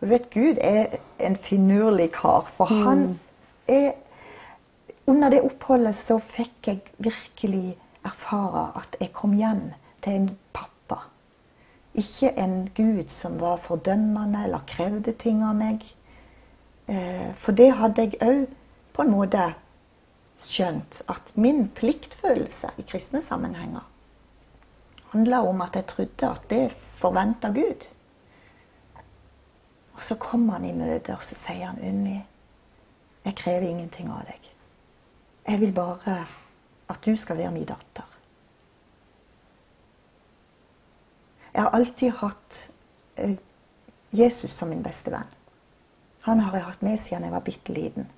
Og 0.00 0.08
du 0.08 0.12
vet, 0.12 0.30
Gud 0.32 0.58
er 0.60 0.98
en 1.22 1.36
finurlig 1.36 2.10
kar, 2.12 2.48
for 2.56 2.72
mm. 2.72 2.86
han 2.86 3.20
er 3.68 3.92
Under 5.06 5.32
det 5.34 5.40
oppholdet 5.42 5.96
så 5.98 6.14
fikk 6.22 6.68
jeg 6.68 6.78
virkelig 7.02 7.72
erfare 8.04 8.70
at 8.80 8.96
jeg 9.00 9.12
kom 9.12 9.34
hjem 9.36 9.70
til 10.02 10.12
en 10.12 10.28
pappa. 10.52 11.02
Ikke 11.94 12.32
en 12.38 12.70
Gud 12.76 13.10
som 13.12 13.40
var 13.40 13.60
fordømmende 13.62 14.44
eller 14.44 14.64
krevde 14.66 15.12
ting 15.12 15.42
av 15.44 15.56
meg. 15.56 15.84
Eh, 16.88 17.30
for 17.36 17.52
det 17.52 17.72
hadde 17.78 18.06
jeg 18.06 18.20
òg 18.22 18.46
på 18.92 19.04
en 19.04 19.14
måte 19.14 19.52
skjønt 20.42 21.02
at 21.12 21.32
min 21.38 21.68
pliktfølelse 21.76 22.72
i 22.80 22.86
kristne 22.88 23.22
sammenhenger 23.22 23.86
handla 25.12 25.42
om 25.44 25.60
at 25.60 25.76
jeg 25.76 25.86
trodde 25.86 26.28
at 26.28 26.44
det 26.50 26.72
forventa 26.96 27.50
Gud. 27.52 27.88
Og 29.92 30.02
så 30.02 30.14
kommer 30.14 30.52
han 30.52 30.64
i 30.64 30.72
møte, 30.72 31.12
og 31.12 31.24
så 31.24 31.36
sier 31.36 31.66
han, 31.66 31.78
'Unni, 31.78 32.24
jeg 33.24 33.36
krever 33.36 33.68
ingenting 33.68 34.08
av 34.10 34.24
deg. 34.26 34.40
Jeg 35.48 35.60
vil 35.60 35.72
bare 35.72 36.26
at 36.92 37.04
du 37.04 37.16
skal 37.16 37.40
være 37.40 37.54
min 37.54 37.68
datter.' 37.68 38.18
Jeg 41.52 41.62
har 41.62 41.70
alltid 41.76 42.10
hatt 42.16 42.70
eh, 43.16 43.36
Jesus 44.10 44.50
som 44.50 44.68
min 44.68 44.82
beste 44.82 45.12
venn. 45.12 45.28
Han 46.22 46.40
har 46.40 46.56
jeg 46.56 46.64
hatt 46.64 46.82
med 46.82 46.98
siden 47.00 47.24
jeg 47.26 47.32
var 47.32 47.44
bitte 47.44 47.72
liten. 47.72 48.08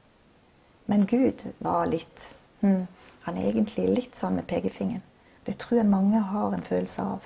Men 0.87 1.07
Gud 1.07 1.47
var 1.59 1.87
litt 1.87 2.29
hmm, 2.61 2.87
Han 3.25 3.39
er 3.41 3.49
egentlig 3.49 3.89
litt 3.89 4.17
sånn 4.19 4.37
med 4.37 4.47
pekefingeren. 4.47 5.03
Det 5.47 5.57
tror 5.59 5.79
jeg 5.79 5.89
mange 5.89 6.21
har 6.21 6.53
en 6.53 6.63
følelse 6.63 7.03
av. 7.03 7.25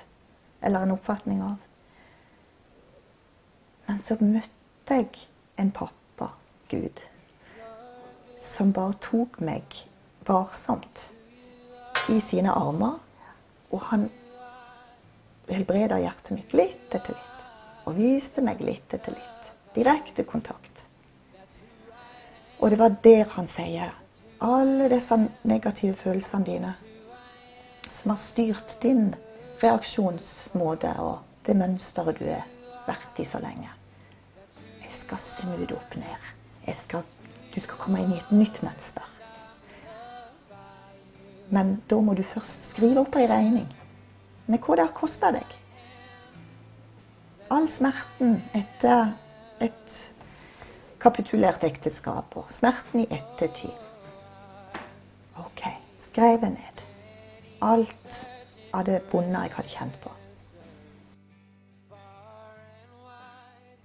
Eller 0.61 0.85
en 0.85 0.93
oppfatning 0.95 1.41
av. 1.43 1.57
Men 3.87 3.99
så 3.99 4.15
møtte 4.21 4.95
jeg 4.95 5.25
en 5.59 5.71
pappa, 5.75 6.29
Gud, 6.71 7.03
som 8.39 8.71
bare 8.71 8.95
tok 9.03 9.41
meg 9.43 9.75
varsomt 10.27 11.09
i 12.09 12.19
sine 12.23 12.53
armer. 12.53 12.97
Og 13.69 13.81
han 13.91 14.09
helbreda 15.49 15.99
hjertet 16.01 16.35
mitt 16.35 16.53
litt 16.57 16.93
etter 16.95 17.15
litt. 17.15 17.47
Og 17.87 17.97
viste 17.97 18.43
meg 18.45 18.61
litt 18.65 18.93
etter 18.93 19.15
litt. 19.15 19.51
Direkte 19.75 20.25
kontakt. 20.27 20.85
Og 22.59 22.71
det 22.71 22.79
var 22.79 22.95
der 23.03 23.25
han 23.37 23.47
sier 23.47 23.93
alle 24.43 24.87
disse 24.91 25.15
negative 25.47 25.95
følelsene 25.99 26.47
dine 26.47 26.73
som 27.89 28.13
har 28.13 28.19
styrt 28.21 28.77
din 28.83 29.13
reaksjonsmåte 29.61 30.91
og 31.03 31.19
det 31.47 31.55
mønsteret 31.57 32.19
du 32.19 32.27
har 32.29 32.45
vært 32.87 33.19
i 33.19 33.25
så 33.27 33.41
lenge. 33.43 33.71
Jeg 34.83 34.91
skal 34.95 35.21
snu 35.23 35.55
det 35.59 35.75
opp 35.75 35.95
ned. 35.99 36.27
Skal, 36.75 37.01
du 37.49 37.57
skal 37.61 37.79
komme 37.81 38.03
inn 38.03 38.13
i 38.13 38.19
et 38.19 38.31
nytt 38.35 38.61
mønster. 38.61 39.05
Men 41.49 41.79
da 41.89 41.97
må 42.01 42.13
du 42.13 42.23
først 42.23 42.67
skrive 42.69 43.01
opp 43.01 43.17
ei 43.17 43.27
regning 43.29 43.67
med 44.49 44.61
hva 44.61 44.77
det 44.77 44.85
har 44.85 44.95
kosta 44.97 45.31
deg. 45.33 45.45
All 47.49 47.65
smerten 47.69 48.37
etter 48.53 49.15
et 49.63 49.95
kapitulert 51.01 51.63
ekteskap 51.65 52.35
og 52.37 52.51
smerten 52.53 53.03
i 53.03 53.07
ettertid. 53.09 53.73
OK, 55.39 55.65
skrev 55.97 56.43
jeg 56.45 56.53
ned. 56.53 56.85
Alt 57.65 58.21
av 58.73 58.85
det 58.85 59.01
vonde 59.11 59.45
jeg 59.45 59.55
hadde 59.55 59.73
kjent 59.73 59.99
på. 60.03 60.13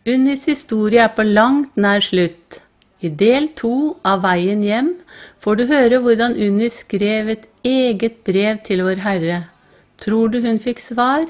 Unnis 0.05 0.45
historie 0.51 1.01
er 1.01 1.15
på 1.17 1.25
langt 1.25 1.79
nær 1.81 2.05
slutt. 2.05 2.61
I 3.01 3.09
del 3.09 3.51
to 3.57 3.97
av 4.05 4.21
Veien 4.25 4.61
hjem 4.65 4.94
får 5.41 5.61
du 5.61 5.67
høre 5.71 6.01
hvordan 6.05 6.37
Unni 6.47 6.71
skrev 6.73 7.31
et 7.35 7.49
eget 7.65 8.21
brev 8.27 8.61
til 8.67 8.85
Vår 8.87 9.03
Herre. 9.05 9.45
Tror 10.01 10.33
du 10.33 10.41
hun 10.45 10.61
fikk 10.63 10.83
svar? 10.83 11.25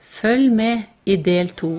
Følg 0.00 0.52
med 0.52 0.82
i 1.06 1.16
del 1.16 1.50
to. 1.56 1.76